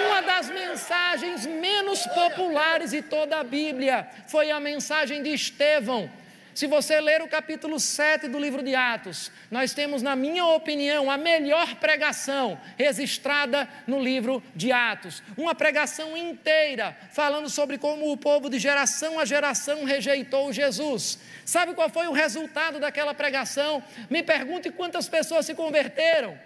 [0.07, 6.11] Uma das mensagens menos populares de toda a Bíblia foi a mensagem de Estevão.
[6.55, 11.11] Se você ler o capítulo 7 do livro de Atos, nós temos, na minha opinião,
[11.11, 15.21] a melhor pregação registrada no livro de Atos.
[15.37, 21.19] Uma pregação inteira falando sobre como o povo de geração a geração rejeitou Jesus.
[21.45, 23.83] Sabe qual foi o resultado daquela pregação?
[24.09, 26.39] Me pergunte quantas pessoas se converteram?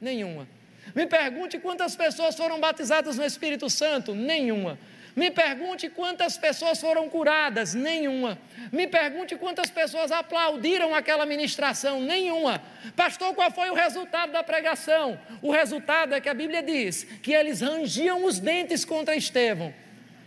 [0.00, 0.48] Nenhuma.
[0.94, 4.14] Me pergunte quantas pessoas foram batizadas no Espírito Santo?
[4.14, 4.78] Nenhuma.
[5.20, 7.74] Me pergunte quantas pessoas foram curadas?
[7.74, 8.38] Nenhuma.
[8.72, 12.00] Me pergunte quantas pessoas aplaudiram aquela ministração?
[12.00, 12.62] Nenhuma.
[12.96, 15.20] Pastor, qual foi o resultado da pregação?
[15.42, 19.74] O resultado é que a Bíblia diz que eles rangiam os dentes contra Estevão.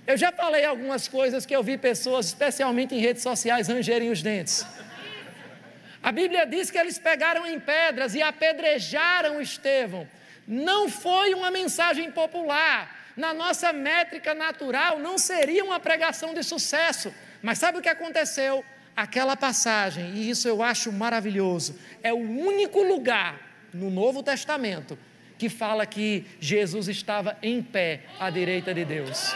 [0.05, 4.21] Eu já falei algumas coisas que eu vi pessoas, especialmente em redes sociais, rangerem os
[4.21, 4.63] dentes.
[6.03, 10.07] A Bíblia diz que eles pegaram em pedras e apedrejaram Estevão.
[10.47, 17.13] Não foi uma mensagem popular na nossa métrica natural, não seria uma pregação de sucesso.
[17.41, 18.63] Mas sabe o que aconteceu?
[18.95, 23.39] Aquela passagem, e isso eu acho maravilhoso, é o único lugar
[23.73, 24.97] no Novo Testamento
[25.37, 29.33] que fala que Jesus estava em pé à direita de Deus.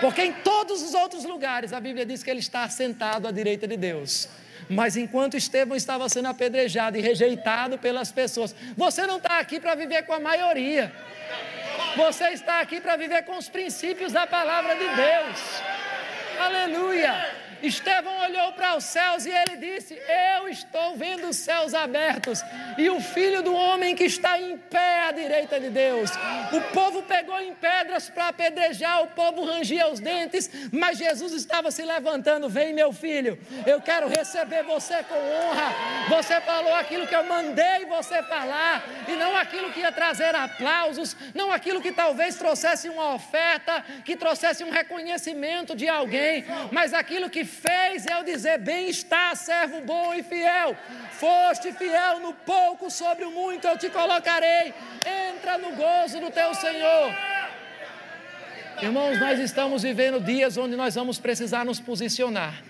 [0.00, 3.66] Porque em todos os outros lugares a Bíblia diz que ele está sentado à direita
[3.66, 4.28] de Deus.
[4.68, 9.74] Mas enquanto Estevão estava sendo apedrejado e rejeitado pelas pessoas, você não está aqui para
[9.74, 10.92] viver com a maioria.
[11.96, 15.62] Você está aqui para viver com os princípios da palavra de Deus.
[16.38, 17.30] Aleluia.
[17.66, 22.42] Estevão olhou para os céus e ele disse: Eu estou vendo os céus abertos
[22.78, 26.10] e o filho do homem que está em pé à direita de Deus.
[26.52, 31.70] O povo pegou em pedras para apedrejar, o povo rangia os dentes, mas Jesus estava
[31.70, 35.74] se levantando: Vem, meu filho, eu quero receber você com honra.
[36.08, 41.16] Você falou aquilo que eu mandei você falar e não aquilo que ia trazer aplausos,
[41.34, 47.28] não aquilo que talvez trouxesse uma oferta, que trouxesse um reconhecimento de alguém, mas aquilo
[47.28, 50.76] que fez eu dizer: Bem está, servo bom e fiel.
[51.12, 54.72] Foste fiel no pouco, sobre o muito eu te colocarei.
[55.30, 57.14] Entra no gozo do teu Senhor.
[58.82, 62.62] Irmãos, nós estamos vivendo dias onde nós vamos precisar nos posicionar.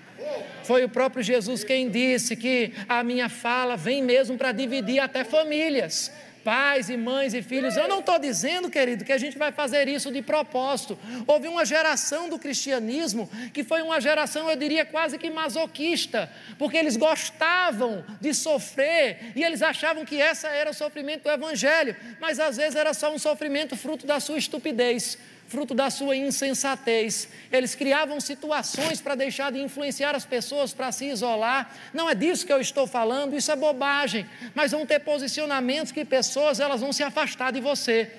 [0.62, 5.25] Foi o próprio Jesus quem disse que a minha fala vem mesmo para dividir até
[5.25, 6.12] famílias
[6.47, 7.77] pais e mães e filhos.
[7.77, 10.97] Eu não estou dizendo, querido, que a gente vai fazer isso de propósito.
[11.27, 16.77] Houve uma geração do cristianismo que foi uma geração, eu diria, quase que masoquista, porque
[16.77, 22.39] eles gostavam de sofrer e eles achavam que essa era o sofrimento do evangelho, mas
[22.39, 27.29] às vezes era só um sofrimento fruto da sua estupidez fruto da sua insensatez.
[27.53, 31.73] Eles criavam situações para deixar de influenciar as pessoas para se isolar.
[31.95, 34.27] Não é disso que eu estou falando, isso é bobagem.
[34.55, 38.11] Mas vão ter posicionamentos que pessoas elas vão se afastar de você.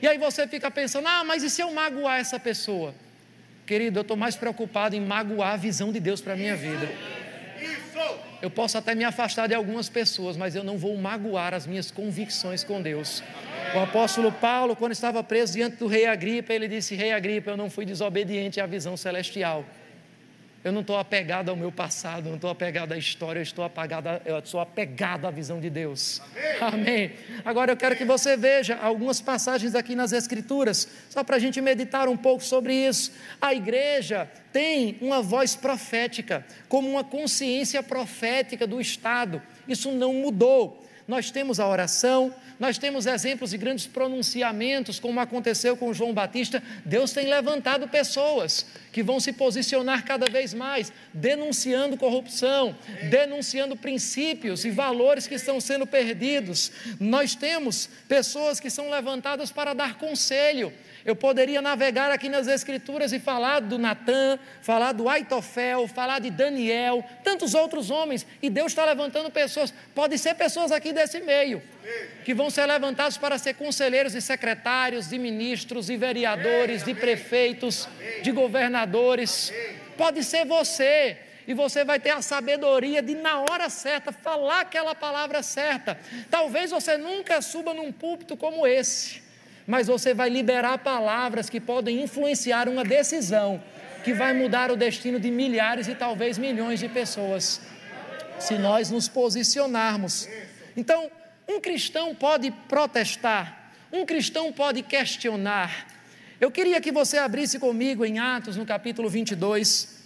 [0.00, 2.94] E aí você fica pensando: "Ah, mas e se eu magoar essa pessoa?"
[3.66, 6.88] Querido, eu estou mais preocupado em magoar a visão de Deus para a minha vida.
[8.42, 11.90] Eu posso até me afastar de algumas pessoas, mas eu não vou magoar as minhas
[11.90, 13.22] convicções com Deus.
[13.74, 17.56] O apóstolo Paulo, quando estava preso diante do rei Agripa, ele disse: Rei Agripa, eu
[17.56, 19.64] não fui desobediente à visão celestial.
[20.66, 24.08] Eu não estou apegado ao meu passado, não estou apegado à história, eu estou apegado,
[24.24, 26.20] eu sou apegado à visão de Deus.
[26.60, 26.82] Amém.
[26.82, 27.12] Amém.
[27.44, 31.60] Agora eu quero que você veja algumas passagens aqui nas Escrituras, só para a gente
[31.60, 33.12] meditar um pouco sobre isso.
[33.40, 39.40] A igreja tem uma voz profética, como uma consciência profética do Estado.
[39.68, 45.76] Isso não mudou nós temos a oração, nós temos exemplos de grandes pronunciamentos, como aconteceu
[45.76, 46.62] com João Batista.
[46.84, 52.74] Deus tem levantado pessoas que vão se posicionar cada vez mais, denunciando corrupção,
[53.10, 56.72] denunciando princípios e valores que estão sendo perdidos.
[56.98, 60.72] Nós temos pessoas que são levantadas para dar conselho
[61.06, 66.30] eu poderia navegar aqui nas Escrituras e falar do Natan, falar do Aitofel, falar de
[66.30, 71.62] Daniel, tantos outros homens, e Deus está levantando pessoas, pode ser pessoas aqui desse meio,
[72.24, 77.88] que vão ser levantados para ser conselheiros e secretários, de ministros, de vereadores, de prefeitos,
[78.24, 79.52] de governadores.
[79.96, 84.92] Pode ser você, e você vai ter a sabedoria de, na hora certa, falar aquela
[84.92, 85.96] palavra certa.
[86.28, 89.22] Talvez você nunca suba num púlpito como esse,
[89.66, 93.62] mas você vai liberar palavras que podem influenciar uma decisão
[94.04, 97.60] que vai mudar o destino de milhares e talvez milhões de pessoas,
[98.38, 100.28] se nós nos posicionarmos.
[100.76, 101.10] Então,
[101.48, 105.88] um cristão pode protestar, um cristão pode questionar.
[106.40, 110.04] Eu queria que você abrisse comigo em Atos, no capítulo 22,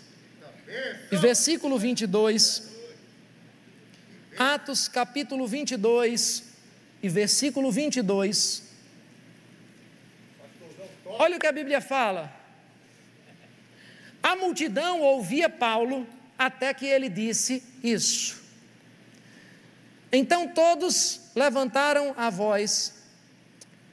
[1.13, 2.71] e versículo 22.
[4.39, 6.43] Atos, capítulo 22,
[7.03, 8.70] e versículo 22.
[11.19, 12.33] Olha o que a Bíblia fala.
[14.23, 16.07] A multidão ouvia Paulo
[16.39, 18.41] até que ele disse isso.
[20.13, 23.03] Então todos levantaram a voz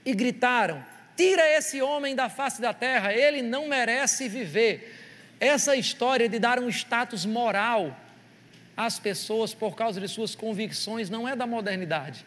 [0.06, 0.84] e gritaram:
[1.16, 4.96] Tira esse homem da face da terra, ele não merece viver.
[5.40, 7.96] Essa história de dar um status moral
[8.76, 12.26] às pessoas por causa de suas convicções não é da modernidade.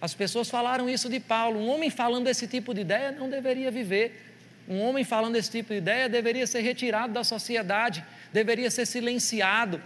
[0.00, 1.60] As pessoas falaram isso de Paulo.
[1.60, 4.28] Um homem falando esse tipo de ideia não deveria viver.
[4.68, 9.82] Um homem falando esse tipo de ideia deveria ser retirado da sociedade, deveria ser silenciado.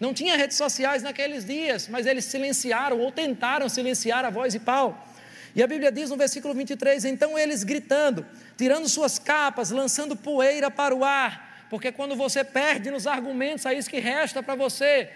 [0.00, 4.60] Não tinha redes sociais naqueles dias, mas eles silenciaram ou tentaram silenciar a voz de
[4.60, 4.96] Paulo.
[5.54, 8.24] E a Bíblia diz no versículo 23: Então eles gritando,
[8.56, 13.74] tirando suas capas, lançando poeira para o ar, porque quando você perde nos argumentos, é
[13.74, 15.10] isso que resta para você.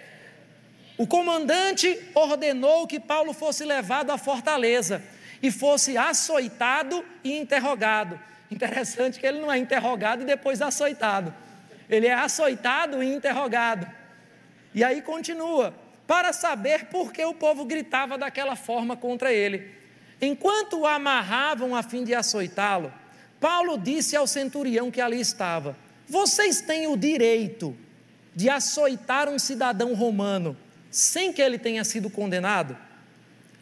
[0.97, 5.03] O comandante ordenou que Paulo fosse levado à fortaleza
[5.43, 8.19] e fosse açoitado e interrogado.
[8.49, 11.33] Interessante que ele não é interrogado e depois açoitado.
[11.87, 13.87] Ele é açoitado e interrogado.
[14.73, 15.73] E aí continua,
[16.07, 19.71] para saber por que o povo gritava daquela forma contra ele.
[20.19, 22.91] Enquanto o amarravam a fim de açoitá-lo,
[23.39, 25.77] Paulo disse ao centurião que ali estava:
[26.07, 27.77] Vocês têm o direito
[28.35, 30.57] de açoitar um cidadão romano
[30.91, 32.77] sem que ele tenha sido condenado?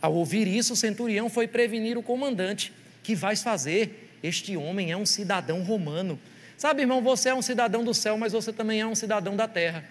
[0.02, 2.72] Ao ouvir isso, o centurião foi prevenir o comandante:
[3.04, 4.18] Que vais fazer?
[4.22, 6.20] Este homem é um cidadão romano.
[6.58, 9.48] Sabe, irmão, você é um cidadão do céu, mas você também é um cidadão da
[9.48, 9.84] terra.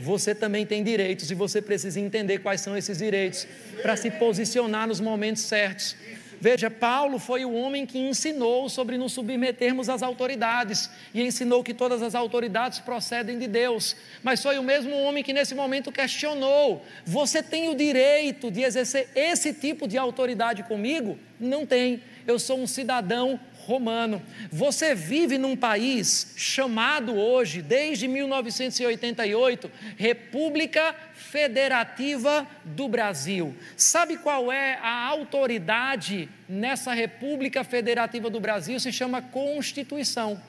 [0.00, 3.46] Você também tem direitos e você precisa entender quais são esses direitos
[3.80, 5.96] para se posicionar nos momentos certos.
[6.44, 11.72] Veja, Paulo foi o homem que ensinou sobre nos submetermos às autoridades e ensinou que
[11.72, 13.96] todas as autoridades procedem de Deus.
[14.22, 19.08] Mas foi o mesmo homem que nesse momento questionou: você tem o direito de exercer
[19.14, 21.18] esse tipo de autoridade comigo?
[21.40, 22.02] Não tem.
[22.26, 24.22] Eu sou um cidadão romano.
[24.52, 30.94] Você vive num país chamado hoje, desde 1988, República
[31.34, 33.56] Federativa do Brasil.
[33.76, 38.78] Sabe qual é a autoridade nessa República Federativa do Brasil?
[38.78, 40.40] Se chama Constituição.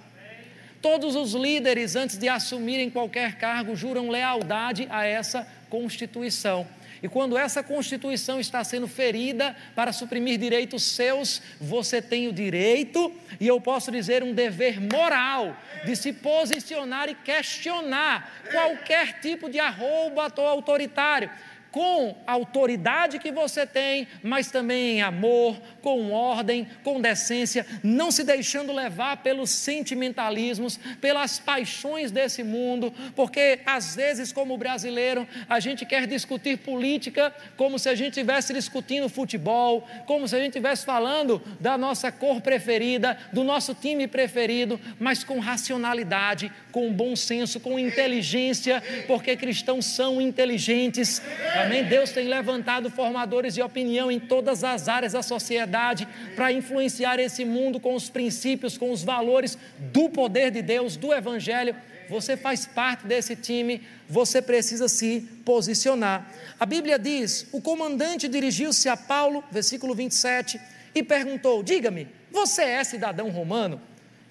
[0.84, 6.68] Todos os líderes, antes de assumirem qualquer cargo, juram lealdade a essa Constituição.
[7.06, 13.14] E quando essa Constituição está sendo ferida para suprimir direitos seus, você tem o direito,
[13.40, 19.60] e eu posso dizer um dever moral, de se posicionar e questionar qualquer tipo de
[19.60, 21.30] arroba autoritário
[21.76, 28.12] com a autoridade que você tem, mas também em amor, com ordem, com decência, não
[28.12, 35.60] se deixando levar pelos sentimentalismos, pelas paixões desse mundo, porque às vezes, como brasileiro, a
[35.60, 40.52] gente quer discutir política como se a gente estivesse discutindo futebol, como se a gente
[40.52, 47.18] estivesse falando da nossa cor preferida, do nosso time preferido, mas com racionalidade, com bom
[47.18, 51.22] senso, com inteligência, porque cristãos são inteligentes.
[51.66, 51.84] Amém?
[51.84, 57.44] Deus tem levantado formadores de opinião em todas as áreas da sociedade para influenciar esse
[57.44, 61.76] mundo com os princípios, com os valores do poder de Deus, do Evangelho.
[62.08, 66.32] Você faz parte desse time, você precisa se posicionar.
[66.60, 70.62] A Bíblia diz: o comandante dirigiu-se a Paulo, versículo 27,
[70.94, 73.82] e perguntou: Diga-me, você é cidadão romano?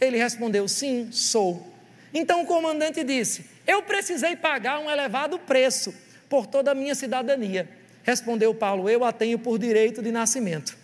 [0.01, 1.67] Ele respondeu: Sim, sou.
[2.13, 5.93] Então o comandante disse: Eu precisei pagar um elevado preço
[6.35, 7.69] por toda a minha cidadania.
[8.03, 10.77] Respondeu Paulo: Eu a tenho por direito de nascimento.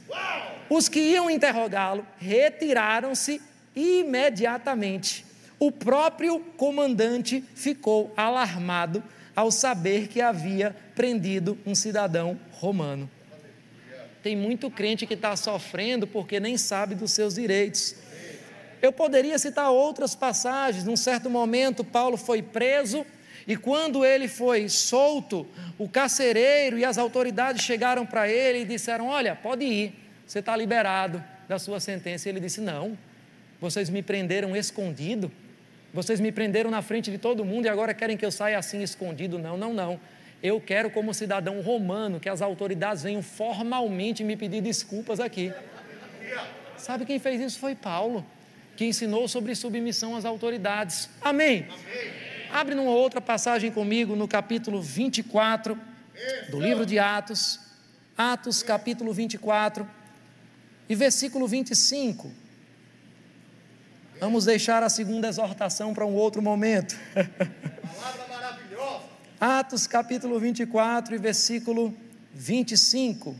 [0.68, 3.42] Os que iam interrogá-lo retiraram-se
[3.74, 5.26] imediatamente.
[5.58, 9.02] O próprio comandante ficou alarmado
[9.34, 13.10] ao saber que havia prendido um cidadão romano.
[14.22, 17.96] Tem muito crente que está sofrendo porque nem sabe dos seus direitos.
[18.80, 20.84] Eu poderia citar outras passagens.
[20.84, 23.04] Num certo momento, Paulo foi preso
[23.46, 25.46] e quando ele foi solto,
[25.78, 29.94] o carcereiro e as autoridades chegaram para ele e disseram: Olha, pode ir,
[30.26, 32.28] você está liberado da sua sentença.
[32.28, 32.96] E ele disse: Não,
[33.60, 35.30] vocês me prenderam escondido,
[35.92, 38.82] vocês me prenderam na frente de todo mundo e agora querem que eu saia assim
[38.82, 39.38] escondido.
[39.38, 40.00] Não, não, não.
[40.42, 45.52] Eu quero, como cidadão romano, que as autoridades venham formalmente me pedir desculpas aqui.
[46.78, 47.58] Sabe quem fez isso?
[47.58, 48.24] Foi Paulo,
[48.74, 51.10] que ensinou sobre submissão às autoridades.
[51.20, 51.66] Amém.
[51.68, 52.19] Amém.
[52.52, 55.78] Abre numa outra passagem comigo no capítulo 24
[56.50, 57.60] do livro de Atos.
[58.18, 59.88] Atos, capítulo 24
[60.88, 62.32] e versículo 25.
[64.18, 66.98] Vamos deixar a segunda exortação para um outro momento.
[67.14, 69.04] Palavra maravilhosa.
[69.40, 71.96] Atos, capítulo 24 e versículo
[72.34, 73.36] 25.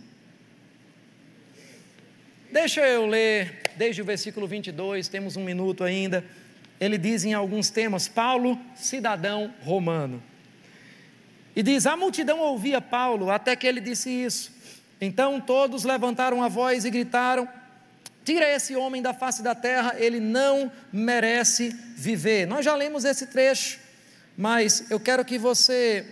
[2.52, 6.24] Deixa eu ler desde o versículo 22, temos um minuto ainda.
[6.80, 10.22] Ele diz em alguns temas: Paulo, cidadão romano.
[11.54, 14.52] E diz: A multidão ouvia Paulo até que ele disse isso.
[15.00, 17.46] Então todos levantaram a voz e gritaram:
[18.24, 22.46] Tira esse homem da face da terra, ele não merece viver.
[22.46, 23.78] Nós já lemos esse trecho,
[24.36, 26.06] mas eu quero que você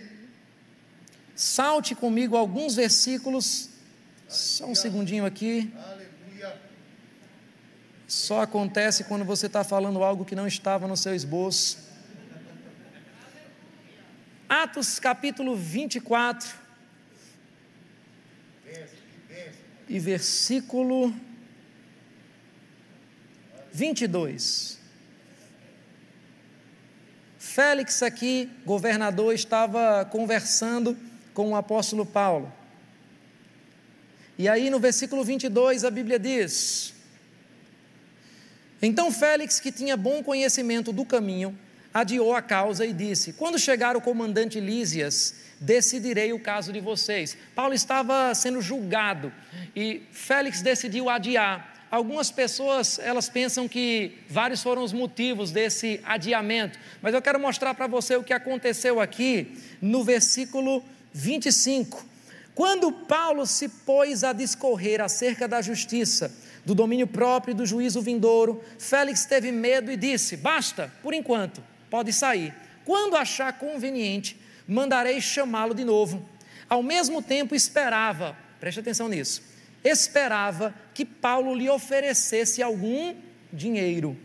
[1.35, 3.69] salte comigo alguns versículos.
[4.27, 5.71] Só um segundinho aqui.
[8.09, 11.77] Só acontece quando você está falando algo que não estava no seu esboço.
[14.49, 16.57] Atos capítulo 24.
[19.87, 21.13] E versículo
[23.71, 24.79] 22.
[27.37, 30.97] Félix, aqui, governador, estava conversando
[31.31, 32.51] com o apóstolo Paulo.
[34.35, 36.97] E aí no versículo 22 a Bíblia diz:
[38.81, 41.57] Então Félix, que tinha bom conhecimento do caminho,
[41.93, 47.35] adiou a causa e disse: Quando chegar o comandante Lísias, decidirei o caso de vocês.
[47.53, 49.31] Paulo estava sendo julgado
[49.75, 51.75] e Félix decidiu adiar.
[51.91, 57.73] Algumas pessoas, elas pensam que vários foram os motivos desse adiamento, mas eu quero mostrar
[57.73, 62.05] para você o que aconteceu aqui no versículo 25.
[62.53, 66.31] Quando Paulo se pôs a discorrer acerca da justiça,
[66.69, 71.63] do domínio próprio e do juízo vindouro, Félix teve medo e disse: Basta, por enquanto,
[71.89, 72.53] pode sair.
[72.85, 76.29] Quando achar conveniente, mandarei chamá-lo de novo.
[76.69, 79.41] Ao mesmo tempo, esperava, preste atenção nisso,
[79.83, 83.15] esperava que Paulo lhe oferecesse algum
[83.51, 84.15] dinheiro,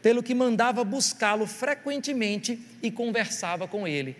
[0.00, 4.16] pelo que mandava buscá-lo frequentemente e conversava com ele.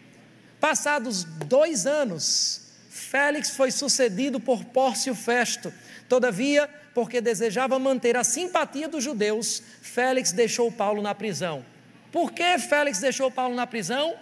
[0.59, 5.72] Passados dois anos, Félix foi sucedido por Pórcio Festo.
[6.09, 6.68] Todavia,
[6.99, 11.65] porque desejava manter a simpatia dos judeus, Félix deixou Paulo na prisão.
[12.11, 14.17] Por que Félix deixou Paulo na prisão?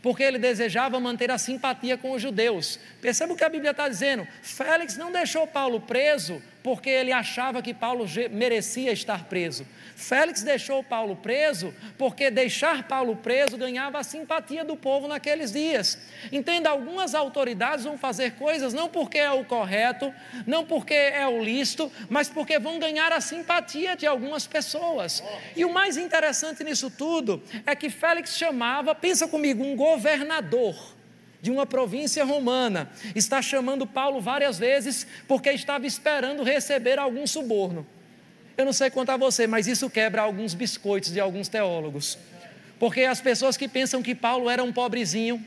[0.00, 2.78] porque ele desejava manter a simpatia com os judeus.
[3.02, 7.62] Perceba o que a Bíblia está dizendo: Félix não deixou Paulo preso porque ele achava
[7.62, 9.66] que Paulo merecia estar preso.
[9.96, 15.98] Félix deixou Paulo preso porque deixar Paulo preso ganhava a simpatia do povo naqueles dias.
[16.30, 20.12] Entenda, algumas autoridades vão fazer coisas não porque é o correto,
[20.46, 25.24] não porque é o lícito, mas porque vão ganhar a simpatia de algumas pessoas.
[25.56, 30.97] E o mais interessante nisso tudo é que Félix chamava, pensa comigo, um governador
[31.40, 37.86] de uma província romana, está chamando Paulo várias vezes porque estava esperando receber algum suborno.
[38.56, 42.18] Eu não sei quanto a você, mas isso quebra alguns biscoitos de alguns teólogos.
[42.78, 45.44] Porque as pessoas que pensam que Paulo era um pobrezinho,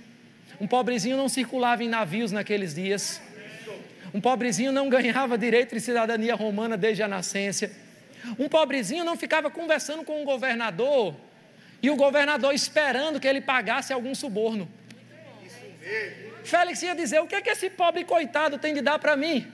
[0.60, 3.22] um pobrezinho não circulava em navios naqueles dias,
[4.14, 7.72] um pobrezinho não ganhava direito de cidadania romana desde a nascença,
[8.38, 11.16] um pobrezinho não ficava conversando com o governador
[11.82, 14.70] e o governador esperando que ele pagasse algum suborno.
[16.44, 19.52] Félix ia dizer: o que é que esse pobre coitado tem de dar para mim?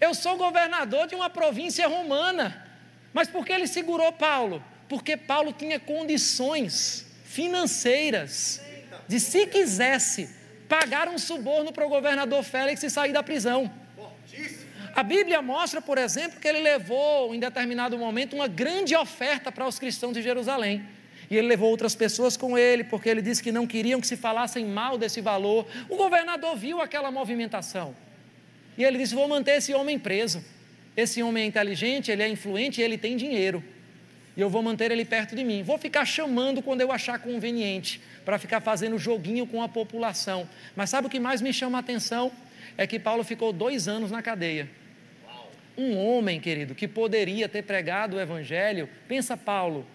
[0.00, 2.68] Eu sou governador de uma província romana.
[3.12, 4.64] Mas por que ele segurou Paulo?
[4.88, 8.60] Porque Paulo tinha condições financeiras
[9.06, 10.28] de, se quisesse,
[10.68, 13.70] pagar um suborno para o governador Félix e sair da prisão.
[14.94, 19.66] A Bíblia mostra, por exemplo, que ele levou, em determinado momento, uma grande oferta para
[19.66, 20.86] os cristãos de Jerusalém.
[21.32, 24.18] E ele levou outras pessoas com ele, porque ele disse que não queriam que se
[24.18, 25.66] falassem mal desse valor.
[25.88, 27.96] O governador viu aquela movimentação.
[28.76, 30.44] E ele disse: Vou manter esse homem preso.
[30.94, 33.64] Esse homem é inteligente, ele é influente, ele tem dinheiro.
[34.36, 35.62] E eu vou manter ele perto de mim.
[35.62, 40.46] Vou ficar chamando quando eu achar conveniente, para ficar fazendo joguinho com a população.
[40.76, 42.30] Mas sabe o que mais me chama a atenção?
[42.76, 44.68] É que Paulo ficou dois anos na cadeia.
[45.78, 49.86] Um homem, querido, que poderia ter pregado o Evangelho, pensa Paulo,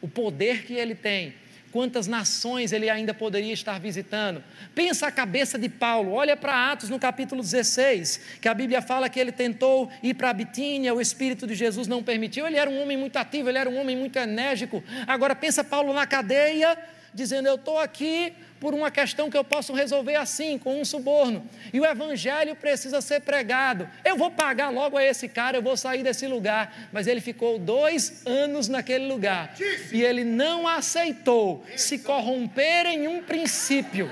[0.00, 1.34] o poder que ele tem,
[1.70, 4.42] quantas nações ele ainda poderia estar visitando.
[4.74, 9.08] Pensa a cabeça de Paulo, olha para Atos no capítulo 16, que a Bíblia fala
[9.08, 12.46] que ele tentou ir para Bitínia, o Espírito de Jesus não permitiu.
[12.46, 14.82] Ele era um homem muito ativo, ele era um homem muito enérgico.
[15.06, 16.76] Agora pensa Paulo na cadeia,
[17.12, 21.44] dizendo: Eu estou aqui por uma questão que eu posso resolver assim, com um suborno.
[21.72, 23.88] E o evangelho precisa ser pregado.
[24.04, 26.88] Eu vou pagar logo a esse cara, eu vou sair desse lugar.
[26.92, 29.54] Mas ele ficou dois anos naquele lugar.
[29.92, 34.10] E ele não aceitou se corromper em um princípio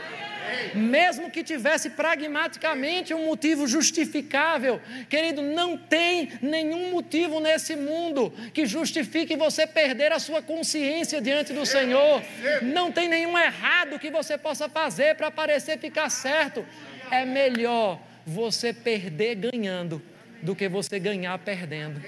[0.74, 8.66] mesmo que tivesse pragmaticamente um motivo justificável, querido, não tem nenhum motivo nesse mundo que
[8.66, 12.22] justifique você perder a sua consciência diante do Senhor.
[12.62, 16.64] Não tem nenhum errado que você possa fazer para parecer ficar certo.
[17.11, 20.03] É melhor você perder ganhando
[20.42, 22.01] do que você ganhar perdendo.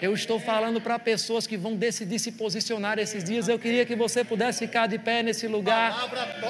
[0.00, 3.48] Eu estou falando para pessoas que vão decidir se posicionar esses dias.
[3.48, 6.08] Eu queria que você pudesse ficar de pé nesse lugar.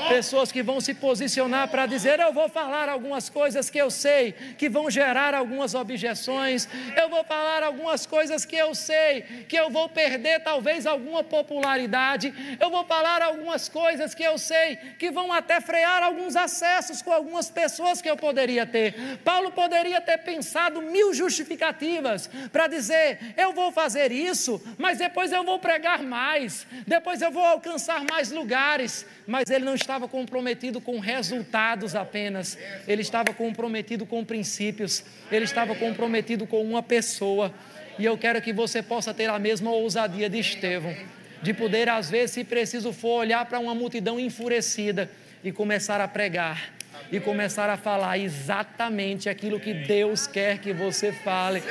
[0.08, 4.32] Pessoas que vão se posicionar para dizer: Eu vou falar algumas coisas que eu sei
[4.58, 6.68] que vão gerar algumas objeções.
[6.94, 12.34] Eu vou falar algumas coisas que eu sei que eu vou perder talvez alguma popularidade.
[12.60, 17.12] Eu vou falar algumas coisas que eu sei que vão até frear alguns acessos com
[17.12, 18.94] algumas pessoas que eu poderia ter.
[19.24, 25.44] Paulo poderia ter pensado mil justificativas para dizer: eu vou fazer isso, mas depois eu
[25.44, 29.06] vou pregar mais, depois eu vou alcançar mais lugares.
[29.28, 32.58] Mas ele não estava comprometido com resultados apenas,
[32.88, 37.54] ele estava comprometido com princípios, ele estava comprometido com uma pessoa.
[37.96, 40.96] E eu quero que você possa ter a mesma ousadia de Estevão,
[41.40, 45.08] de poder, às vezes, se preciso for, olhar para uma multidão enfurecida
[45.44, 46.77] e começar a pregar
[47.10, 51.62] e começar a falar exatamente aquilo que Deus quer que você fale,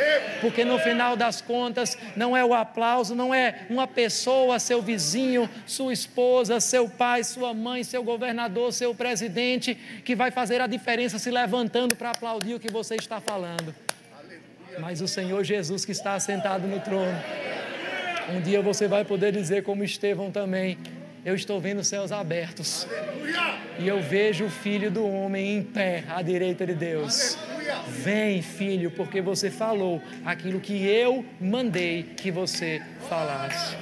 [0.41, 5.49] porque no final das contas não é o aplauso, não é uma pessoa, seu vizinho,
[5.65, 11.19] sua esposa, seu pai, sua mãe, seu governador, seu presidente, que vai fazer a diferença
[11.19, 13.73] se levantando para aplaudir o que você está falando,
[14.79, 17.17] mas o Senhor Jesus que está assentado no trono.
[18.29, 20.77] Um dia você vai poder dizer, como Estevão também,
[21.27, 22.87] eu estou vendo os céus abertos.
[23.77, 27.37] E eu vejo o filho do homem em pé à direita de Deus.
[27.85, 33.75] Vem, filho, porque você falou aquilo que eu mandei que você falasse.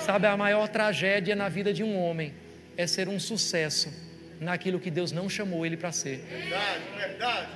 [0.00, 2.34] Sabe, a maior tragédia na vida de um homem
[2.76, 3.90] é ser um sucesso
[4.38, 6.18] naquilo que Deus não chamou ele para ser.
[6.28, 7.48] Verdade, verdade.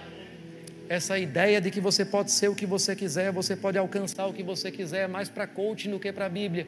[0.89, 4.33] Essa ideia de que você pode ser o que você quiser, você pode alcançar o
[4.33, 6.67] que você quiser, é mais para coaching do que para a Bíblia.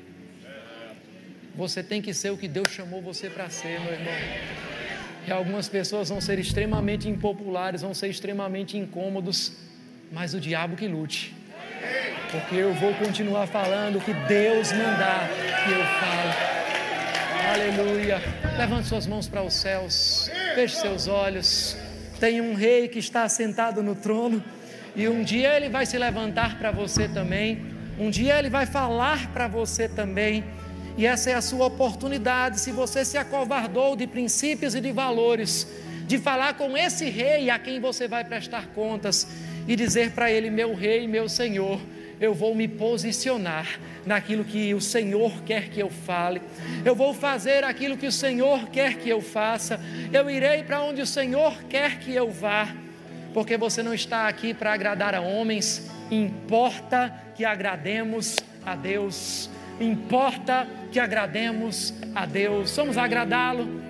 [1.57, 4.13] Você tem que ser o que Deus chamou você para ser, meu irmão.
[5.27, 9.53] E algumas pessoas vão ser extremamente impopulares, vão ser extremamente incômodos,
[10.13, 11.35] mas o diabo que lute.
[12.31, 15.29] Porque eu vou continuar falando o que Deus mandar
[15.65, 16.57] que eu falo.
[17.53, 18.21] Aleluia.
[18.59, 20.31] Levante suas mãos para os céus.
[20.55, 21.77] Feche seus olhos.
[22.21, 24.45] Tem um rei que está sentado no trono.
[24.95, 27.65] E um dia ele vai se levantar para você também.
[27.99, 30.45] Um dia ele vai falar para você também.
[30.97, 32.61] E essa é a sua oportunidade.
[32.61, 35.67] Se você se acovardou de princípios e de valores,
[36.07, 39.27] de falar com esse rei a quem você vai prestar contas
[39.69, 41.81] e dizer para ele: Meu rei, meu senhor,
[42.21, 46.41] eu vou me posicionar naquilo que o Senhor quer que eu fale,
[46.85, 49.81] eu vou fazer aquilo que o Senhor quer que eu faça,
[50.13, 52.75] eu irei para onde o Senhor quer que eu vá,
[53.35, 59.51] porque você não está aqui para agradar a homens, importa que agrademos a Deus.
[59.81, 62.75] Importa que agrademos a Deus.
[62.77, 63.85] Vamos agradá-lo.